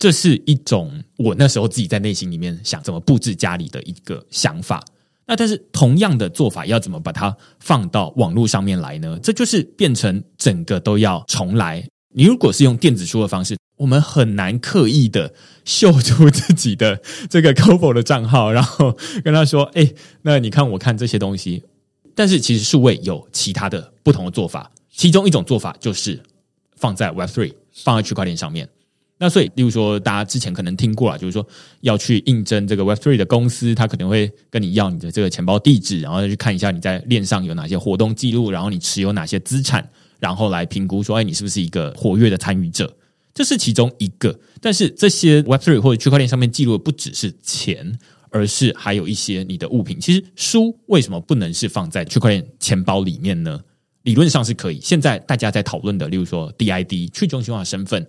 [0.00, 4.82] 这是一种我那时候自己在内心里面想怎么布置家里的一个想法。
[5.26, 9.16] 那但是同样的做法要怎么把它放到网络上面来呢？
[9.22, 11.86] 这就是变成整个都要重来。
[12.14, 15.32] 你如果是用电子书的方式，我们很难刻意的
[15.64, 19.92] 秀出自己的这个 c o b o 的账号，然后跟他说：“哎，
[20.22, 21.62] 那你看我看这些东西。”
[22.16, 26.20] 但是其实数位有其他的不同的做法，其中一种做法就是
[26.76, 28.68] 放在 Web Three，放在区块链上面。
[29.22, 31.46] 那所以，例如说，大家之前可能听过了，就是说
[31.82, 39.86] 要去应征这个 Web Three 的公司，他可能会跟你要你的这个钱包地址，然后再去看一下你在链上有哪些活动记录，然后你持有哪些资产，
[40.18, 42.90] 然后来评估说，哎，你是不是一个活跃的参与者？
[43.34, 44.34] 这是其中一个。
[44.58, 47.98] 但是这些 Web Three 或者区块链上面记录的不只是钱，
[48.30, 50.00] 而是还有一些你的物品。
[50.00, 53.60] 其实书为什么不能是放在区块链钱包里面呢？
[54.04, 54.80] 理论上是可以。
[54.82, 58.06] 现在大家在讨论的，例如说 DID 去中心化身份。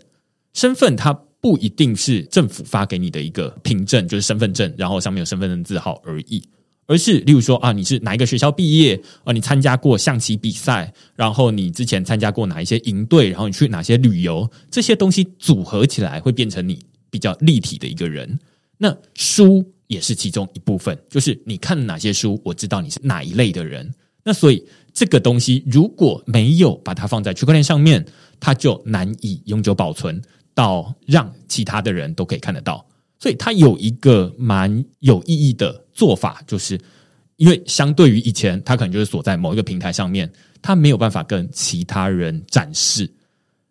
[0.54, 6.43] 身份它不一定是政府发给你的一个凭证，就是身份证，然后上面有身份证字号而已，
[6.86, 9.34] 而是例如说啊，你是哪一个学校毕业啊？
[9.34, 16.80] 你参加过象棋比赛，然后你之前参加过哪一些营队，然后你去哪些旅游，这些东西组合起来会变成你
[17.10, 18.39] 比较立体的一个人。
[18.78, 23.91] 那书也是其中一部分，就是你看哪些书，我知道你是哪一类的人。
[24.24, 28.06] 那所以这个东西如果没有把它放在区块链上面，
[28.39, 30.22] 它就难以永久保存。
[30.54, 32.86] 到让其他的人都可以看得到，
[33.20, 36.80] 所以它有一个蛮有意义的做法，就是
[37.38, 40.32] 因为相对于以前，它可能就是锁在某一个平台上面，
[40.62, 43.10] 它没有办法跟其他人展示。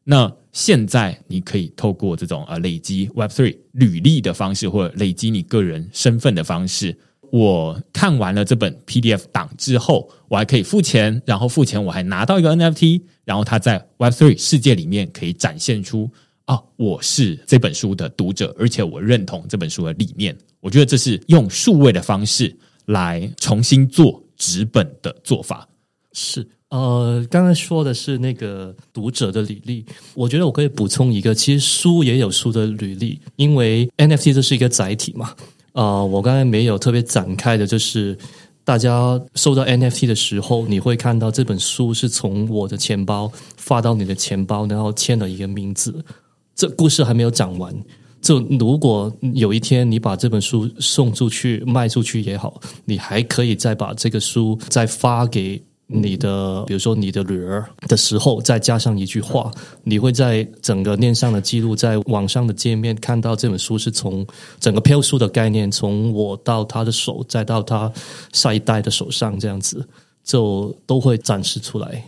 [0.04, 6.98] 那现在你可以透过这种呃累积 Web Three 履历的方式，或者累积你个人身份的方式，
[7.30, 16.10] 我看完了这本 PDF 档之后，我还可以付钱，然后付钱我还拿到一个 NFT，然后它在 Web Three 世界里面可以展现出。
[16.50, 20.36] 啊，我是这本书的读者，而且我认同这本书的理念。
[20.58, 22.52] 我觉得这是用数位的方式
[22.86, 25.64] 来重新做纸本的做法。
[26.12, 35.32] 是，呃，刚才说的是那个读者的履历，我觉得我可以补充一个，其实书也有书的履历，因为 NFT 这是一个载体嘛。
[35.74, 38.18] 呃，我刚才没有特别展开的，就是
[38.64, 46.04] 大家收到 NFT 的时候，你会看到这本书是从我的钱包发到你的钱包，然后签了一个名字。
[46.54, 47.74] 这故事还没有讲完。
[48.20, 59.50] 就如果有一天你把这本书送出去卖出去也好，你还可以再把这个书再发给你的，比如说你的女儿的时候，再加上一句话，
[59.82, 64.24] 你会在整个链上的记录，在网上的界面看到这本书是从
[64.60, 67.90] 整个票书的概念，从我到他的手，再到他
[68.34, 69.82] 下一代的手上，这样子
[70.22, 72.04] 就都会展示出来。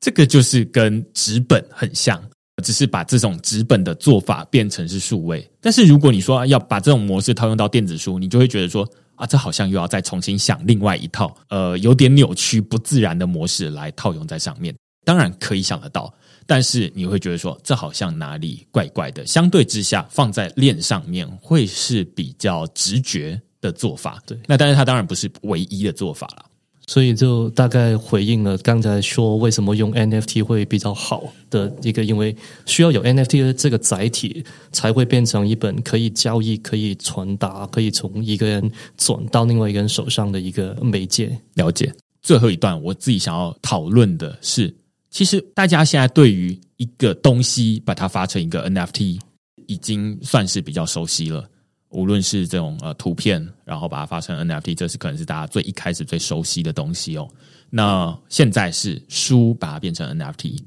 [0.00, 2.20] 这个就是跟纸本很像。
[2.62, 14.74] 只是把这种纸本的做法变成是数位，但是如果你说要把这种模式套用到电子书，你就会觉得说啊，这好像又要再重新想另外一套，呃，有点扭曲、不自然的模式来套用在上面。
[15.04, 16.12] 当然可以想得到，
[16.46, 19.26] 但是你会觉得说这好像哪里怪怪的。
[19.26, 24.22] 相对之下，放在链上面会是比较直觉的做法。
[24.24, 26.44] 对，那但是它当然不是唯一的做法了。
[26.86, 41.38] 所以就大概回应了刚才说为什么用 NFT 会比较好的一个，因为需要有 NFT 的这个载体，才会变成一本可以交易、可以传达、可以从一个人转到另外一个人手上的一个媒介。
[41.54, 41.92] 了解。
[42.20, 44.74] 最后一段，我自己想要讨论的是，
[45.10, 49.18] 其实大家现在对于一个东西把它发成一个 NFT，
[49.66, 51.48] 已经算是比较熟悉了。
[51.92, 57.28] 无论是这种呃图片，然后把它发成 NFT，这是可能是大家最一开始最熟悉的东西哦。
[57.70, 60.58] 那现在是书把它变成 NFT，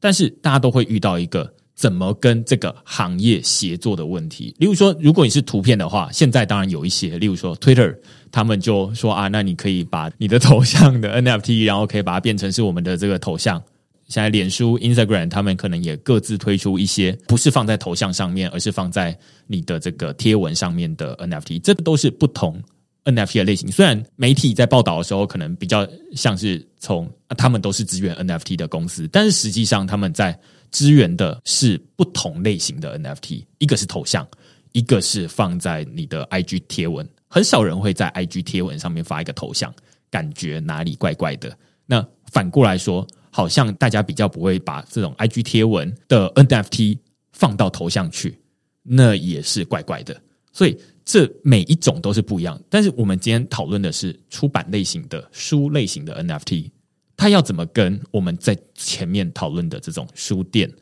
[0.00, 4.54] 但是大家都会遇到一个怎么跟这个行业协作的问题。
[4.58, 7.94] 例如说，如果你是图片的话，现在当然有一些，例如说 Twitter，
[8.30, 13.62] 他们就说啊，那你可以把你的头像的 NFT，然后可以把它变成是我们的这个头像。
[14.08, 22.62] 现在脸书、Instagram 他们可能也各自推出一些，不是放在头像上面，而是放在你的这个贴文上面的 NFT，这都是不同
[23.04, 23.70] NFT 的类型。
[23.70, 30.38] 虽然媒体在报道的时候，可能比较像是从他们都是支援 NFT 的公司，但是实际上他们在
[30.70, 34.26] 支援的是不同类型的 NFT，一个是头像，
[34.72, 37.08] 一个是放在你的 IG 贴文。
[37.28, 39.74] 很少人会在 IG 贴文上面发一个头像，
[40.10, 41.56] 感觉哪里怪怪的。
[41.86, 43.06] 那反过来说，
[43.36, 46.98] 好像大家比较不会把这种 IG 贴文的 NFT
[47.34, 48.40] 放到头像去，
[48.82, 50.18] 那也是怪怪的。
[50.54, 50.74] 所以
[51.04, 52.58] 这每一种都是不一样。
[52.70, 56.70] 但是我们今天讨论的是出版类型的书类型的 NFT，
[57.14, 60.72] 它要怎么跟我们在前面讨论的这种书店、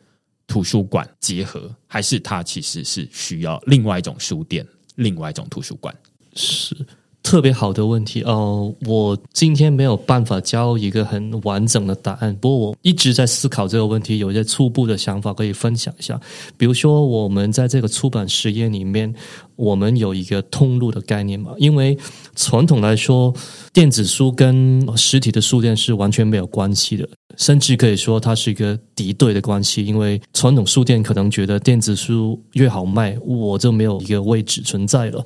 [0.46, 1.74] 图书馆结合？
[1.88, 5.92] 还是它其实是需要另外一种书店、另外一种图书馆？
[6.36, 6.76] 是。
[7.24, 16.20] 特别好的问题哦，我今天没有办法交一个很完整的答案，不过我一直在思考这个问题，有一些初步的想法可以分享一下。
[16.58, 19.12] 比如说，我们在这个出版实验里面，
[19.56, 21.52] 我们有一个通路的概念嘛？
[21.56, 21.98] 因为
[22.36, 23.34] 传统来说，
[23.72, 27.08] 电子书跟实体的书店是完全没有关系的，
[27.38, 29.84] 甚至可以说它是一个敌对的关系。
[29.84, 35.24] 因为传统书店可能觉得电子书越好卖，我就没有一个位置存在了。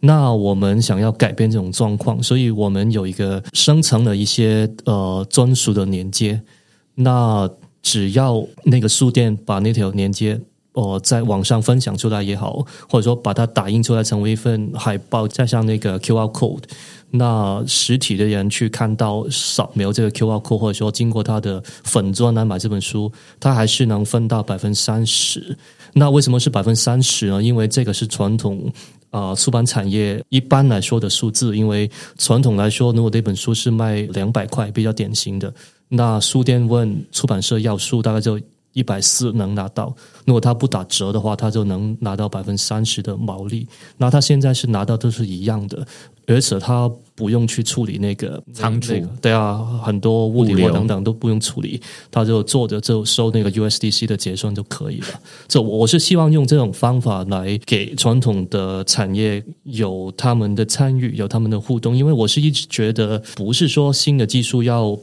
[0.00, 6.40] 那我们想要改变这种状况，所以我们有一个生成了一些呃专属的连接。
[6.94, 7.48] 那
[7.82, 10.40] 只要那个书店把那条连接
[10.72, 16.62] 呃在网上分享出来也好，或者说把它打印出来成为一份海报，加上那个 QR code，
[17.10, 25.56] 那实体的人去看到扫描这个 QR code，或者说经过他的粉钻来买这本书，他还是能分到百分之三十。
[25.94, 27.42] 那为什么是百分之三十呢？
[27.42, 28.72] 因为这个是传统。
[29.10, 35.52] 啊，出版产业一般来说的数字，因为传统来说，如果这本书是卖两百块，比较典型的，
[35.88, 38.38] 那书店问出版社要书，大概就
[38.72, 39.94] 一百四能拿到。
[40.24, 43.66] 如果他不打折的话，他就能拿到百分之三十的毛利。
[43.96, 45.86] 那他现在是拿到都是一样的。
[46.26, 51.80] 而且他不用去处理那个仓储，对啊，很多物流等等都不用处理，
[52.12, 55.20] 他就做着就收那个 USDC 的结算就可以了。
[55.48, 64.96] 这我是希望用这种方法来给传统的产业有他们的参与，有他们的互动，因为我是一直觉得不是说新的技术要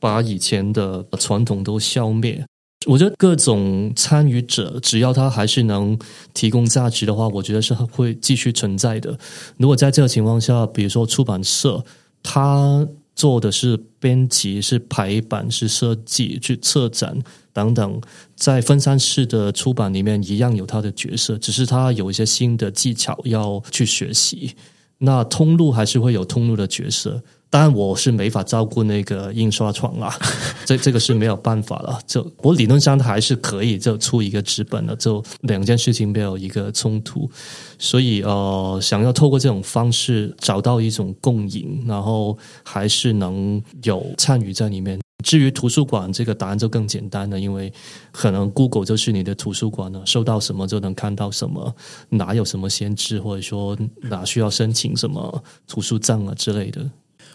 [0.00, 2.44] 把以前的传统都消灭。
[2.86, 5.98] 我觉得各种参与者，只要他还是能
[6.32, 9.18] 提供价值的话，我觉得是会继续存在的。
[9.58, 11.84] 如果在这个情况下，比如说出版社，
[12.22, 17.18] 他做的是编辑、是排版、是设计、去策展
[17.52, 18.00] 等等，
[18.34, 24.54] 在分散式的出版里面一样有他的角色，只是他有一些新的技巧要去学习。
[24.96, 27.22] 那通路还是会有通路的角色。
[27.50, 30.14] 当然，我是没法照顾那个印刷厂啊，
[30.64, 31.98] 这这个是没有办法了。
[32.06, 37.28] 就我理论上还是可以就出一个纸本的，就两件事情没有一个冲突。
[37.76, 45.00] 所以呃，想要透过这种方式找到一种共赢，然后还是能有参与在里面。
[45.24, 47.70] 至于图书馆这个答案就更简单了，因为
[48.12, 51.74] 可能 Google 就是你的图书馆了，收到什么就能看到什么，
[52.10, 56.88] 哪有什么限制，或者说哪需要申请什么图书证啊之类的。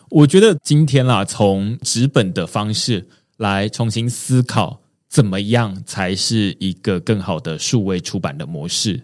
[0.10, 4.80] 我觉得今天啦，从纸本的方式来重新思考，
[5.10, 9.02] 怎么样才是一个更好的数位出版的模式。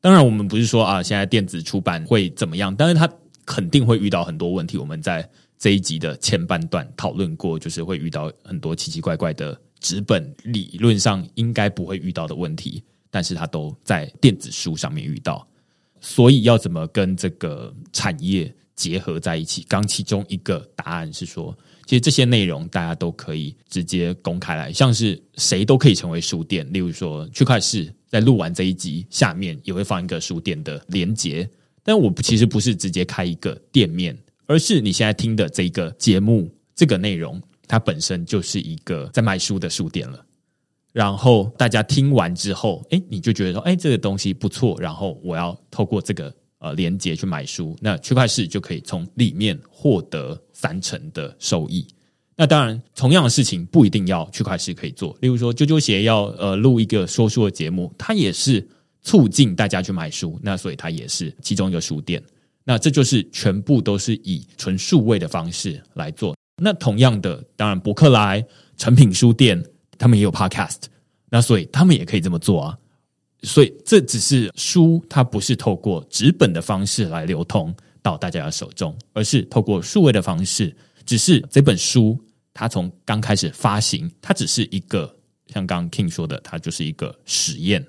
[0.00, 3.10] 当然，我们不是说啊，现在电子出版会怎么样，但是它
[3.46, 4.76] 肯定会遇到很多问题。
[4.76, 5.28] 我们在
[5.58, 15.46] 这一集的前半段讨论过，就是会遇到很多奇奇怪怪的纸本理论上应该不会遇到的问题，但是它都在电子书上面遇到。
[16.00, 18.54] 所以要怎么跟这个产业？
[18.76, 21.56] 结合在一起，刚其中一个答案是说，
[21.86, 26.66] 其实这些内容大家都可以直接公开来，像是谁都可以成为书店。
[26.72, 31.48] 例如说，区块市在录完这一集下面也会放一个书店的连接，
[31.82, 34.16] 但我其实不是直接开一个店面，
[34.46, 40.24] 而是你现在听的这个节目，这个内容它本身就是一个在卖书的书店了。
[40.92, 46.34] 然后大家听完之后，哎，你就觉得说，哎，这个东西不错，然后我要透过这个。
[46.64, 51.86] 呃，连接去买书，那区块市就可以从里面获得三成的收益。
[52.34, 55.14] 那当然，同样的事情不一定要区块市可以做。
[55.20, 58.66] 例如说，啾啾鞋要呃录一个说书的节目，它也是
[59.02, 62.22] 促进大家去买书，那所以它也是其中一个书店。
[62.64, 66.34] 那这就是全部都是以纯数位的方式来做。
[66.62, 68.42] 那同样的，当然博客来、
[68.78, 69.62] 成品书店
[69.98, 70.84] 他们也有 Podcast，
[71.28, 72.78] 那所以他们也可以这么做啊。
[73.44, 80.74] 所以这只是书，它不是透过纸本的方式来流通到大家的手中，而是透过数位的方式。
[81.06, 82.18] 只是这本书，
[82.52, 85.14] 它从刚开始发行，它只是一个
[85.48, 87.86] 像刚 King 说的，它就是一个实验。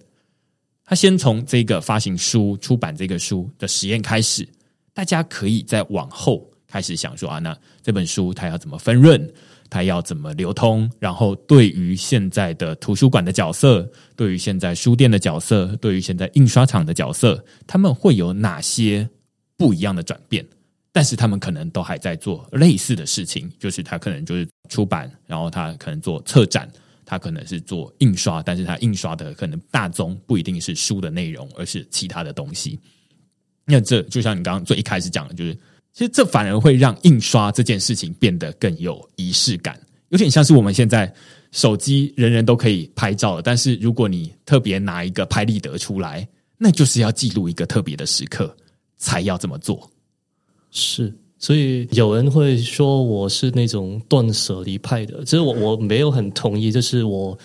[0.84, 4.48] 它先从这个发行书、出版这个书的实验开始，
[4.94, 9.34] 大家可以再往后开始想说啊，那这本书它要怎么分润？
[9.70, 10.90] 它要怎么流通？
[11.00, 19.08] 然后对于现在的图书馆的角色，对于现在书店的角色，对于现在印刷厂的角色，他们会有哪些
[19.58, 20.46] 不一样的转变，
[20.92, 26.72] 但是他们可能都还在做类似的事情，就是他可能就是出版，然后他可能做策展，
[27.06, 32.80] 他可能是做印刷，但是他印刷的可能大宗不一定是书的内容，而是其他的东西。
[33.66, 35.58] 那这就像你刚刚最一开始讲的，就是
[35.96, 39.80] 其实这反而会让印刷这件事情变得更有仪式感，
[40.10, 41.12] 有点像是我们现在
[41.54, 46.28] 手机人人都可以拍照了，但是如果你特别拿一个拍立得出来，
[46.58, 48.54] 那就是要记录一个特别的时刻
[48.98, 49.90] 才要这么做。
[50.70, 57.40] 是，所以有人会说我是那种断舍离派的，其实我我没有很同意，就是我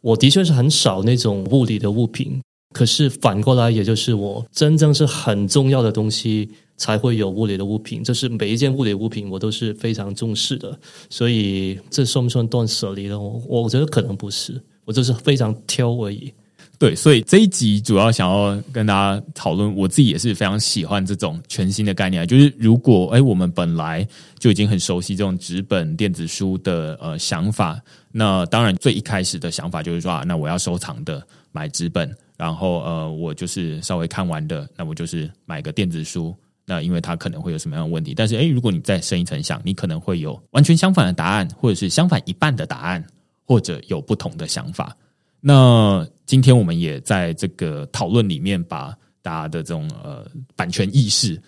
[0.00, 2.42] 我的确是很少那种物理的物品。
[2.72, 8.02] 可是反过来，也就是我真正是很重要的东西，才会有物理的物品。
[8.02, 10.78] 这是每一件物理物品，我都是非常重视的。
[11.10, 13.18] 所以，这算不算断舍离呢？
[13.20, 16.32] 我我觉得可能不是，我就是非常挑而已。
[16.78, 22.26] 对，所以这一集主要想要跟大家讨论，我自己也是非常喜欢这种全新的概念。
[22.26, 24.04] 就是如果哎，我们本来
[24.38, 32.12] 就已经很熟悉这种纸本电子书的呃想法，那当然最一开始的想法就是说啊，那我要收藏的买纸本。
[32.36, 36.34] 然后呃，我就是稍微看完的，那我就是买个电子书。
[36.64, 38.14] 那因为它可能会有什么样的问题？
[38.14, 43.04] 但是诶，如果你再深一层想，你可能会有完全相反的答案，或者是相反一半的答案，
[43.44, 44.96] 或者有不同的想法。
[45.40, 50.24] 那今天我们也在这个讨论里面，把大家的这种呃
[50.54, 51.40] 版权意识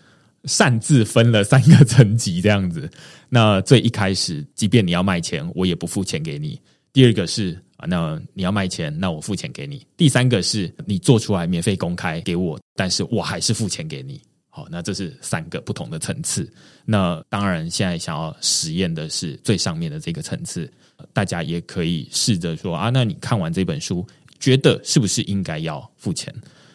[0.45, 2.91] 擅自分了三个层级，这样子。
[3.28, 6.61] 那最一开始，即便你要卖钱，我也不付钱给你。
[6.93, 7.59] 第二个是。
[7.89, 9.87] 那你要卖钱，那我付钱给你。
[9.97, 14.20] 第三个是你做出来免费公开给我，但是我还是付钱给你。
[14.49, 16.49] 好，那这是三个不同的层次。
[16.85, 20.70] 那当然，现在想要实验的是最上面的这个层次。
[21.12, 24.07] 大家也可以试着说啊，那你看完这本书，
[24.39, 26.32] 觉得是不是应该要付钱？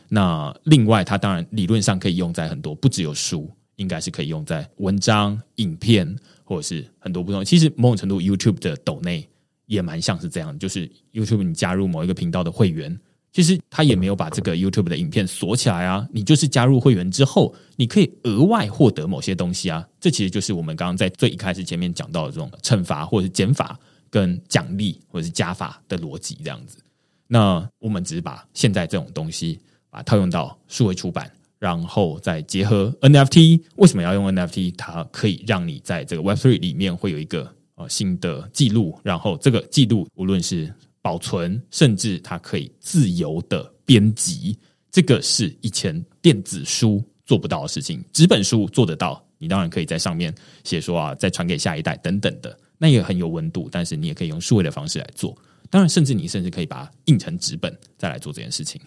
[0.10, 7.46] 那另外，它当然理论上可以用在很多，不只有书，应该是可以用在文章、影片，或者是很多不同。
[7.46, 9.26] 其实某种程度，YouTube 的抖内。
[9.70, 13.00] 也蛮像是这样，就是 YouTube 你加入某一个频道的会员，
[13.32, 16.08] 其实他也没有把这个 YouTube 的影片锁起来啊。
[16.12, 19.88] 你就是加入会员之后，你可以额外获得某些东西啊。
[20.00, 26.80] 这其实就是我们刚刚在最一开始前面讲到的这种惩罚或者是减法跟奖励或者是加法的逻辑这样子。
[27.28, 29.60] 那我们只是把现在这种东西
[29.92, 33.62] 把套用到数位出版，然后再结合 NFT。
[33.76, 34.74] 为什么要用 NFT？
[34.76, 37.54] 它可以让你在这个 Web3 里面会有一个。
[37.80, 40.70] 呃，新的记录，然后这个记录无论是
[41.02, 44.54] 保存，甚至它可以自由的编辑，
[44.92, 49.26] 这个是以前电子书做不到的事情，纸本书做得到。
[49.38, 53.70] 你当然可以在上面写说啊，再传给下一代等等的，那也很有温度。
[53.72, 55.34] 但是你也可以用数位的方式来做，
[55.70, 58.82] 当然，甚至你甚至可以把它印成纸本再来做这件事情。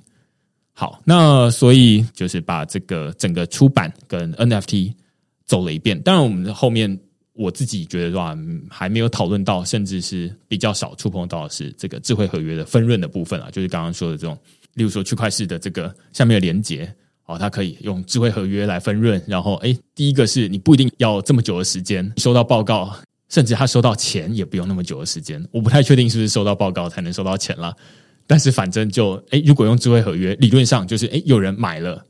[0.75, 4.93] 好，那所以就是把这个整个出版跟 NFT
[5.47, 5.99] 走了一遍。
[6.03, 7.01] 当然，我们后面。
[7.35, 14.39] 我自己觉得说，还没有讨论到，甚至是比较少触碰到的是这个智慧合约的分润的部分啊，就是刚刚说的这种，
[14.75, 22.95] 例如说区块式的这个下面的连接，哦，它可以用智慧合约来分润，然后哎，第一个是你不一定要这么久的时间收到报告，
[23.31, 27.75] 甚至他收到钱也不用那么久的时间，我不太确定是不是收到报告才能收到钱了，
[28.27, 32.05] 但是反正就哎，如果用智慧合约，理论上就是哎，有人买了。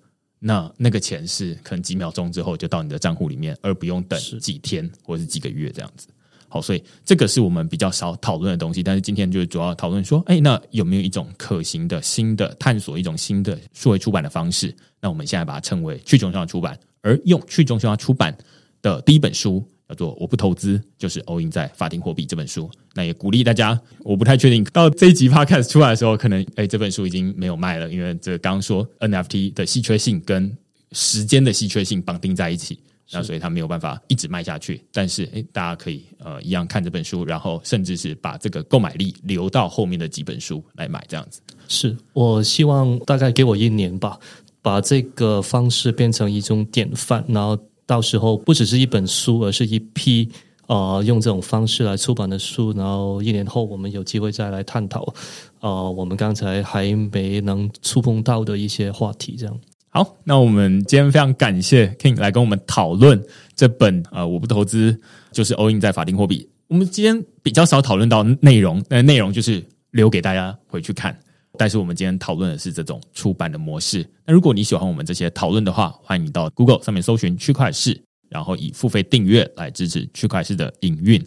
[0.44, 6.08] 那那个钱是可能几秒钟之后就到你的账户里面，而不用等几天或者是几个月这样子。
[6.48, 8.82] 好，所以这个是我们比较少讨论的东西。
[8.82, 14.74] 但是今天就是主要讨论说，哎，那有没有一种可行的新的探索，一种新的数位出版的方式？
[15.00, 18.36] 那我们现在把它称为去中心化出版，而用去中心化出版
[18.82, 19.64] 的第一本书。
[19.92, 22.70] 叫做我不投资，就是 all in 在法定货币这本书。
[22.94, 30.50] 那也鼓励大家，我不太确定到这一集 podcast 出来的时候，可能哎这本书已经没有卖了，因为这刚刚说 NFT 的稀缺性跟
[30.92, 32.78] 时间的稀缺性绑定在一起，
[33.10, 34.82] 那所以它没有办法一直卖下去。
[34.90, 41.42] 但是诶，大家可以呃一样看这本书，然后甚至是把这个购买力留到后面的几本书来买，这样子。
[41.68, 44.18] 是我希望大概给我一年吧，
[44.62, 47.58] 把这个方式变成一种典范，然后。
[47.92, 50.26] 到时候不只是一本书，而是一批
[50.66, 52.72] 呃用这种方式来出版的书。
[52.72, 55.12] 然后一年后，我们有机会再来探讨
[55.60, 59.36] 呃我们刚才还没能触碰到的一些话题。
[59.36, 59.60] 这样
[59.90, 63.22] 好，那我们今天非常感谢 King 来跟我们讨论
[63.54, 64.98] 这本呃我不投资
[65.30, 66.48] 就是 all in 在法定货币。
[66.68, 71.14] 我们今天比较少讨论到内容，那内容就是留给大家回去看。
[71.58, 74.08] 但是我们今天讨论的是这种出版的模式。
[74.24, 81.24] 那如果你喜欢我们这些讨论的话，欢迎到 Google 上面搜寻区块市，然后以付费订阅来支持区块市的营运。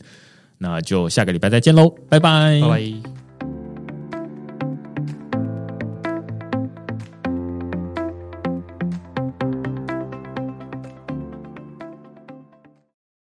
[0.57, 2.59] 那就下个礼拜再见喽，拜拜。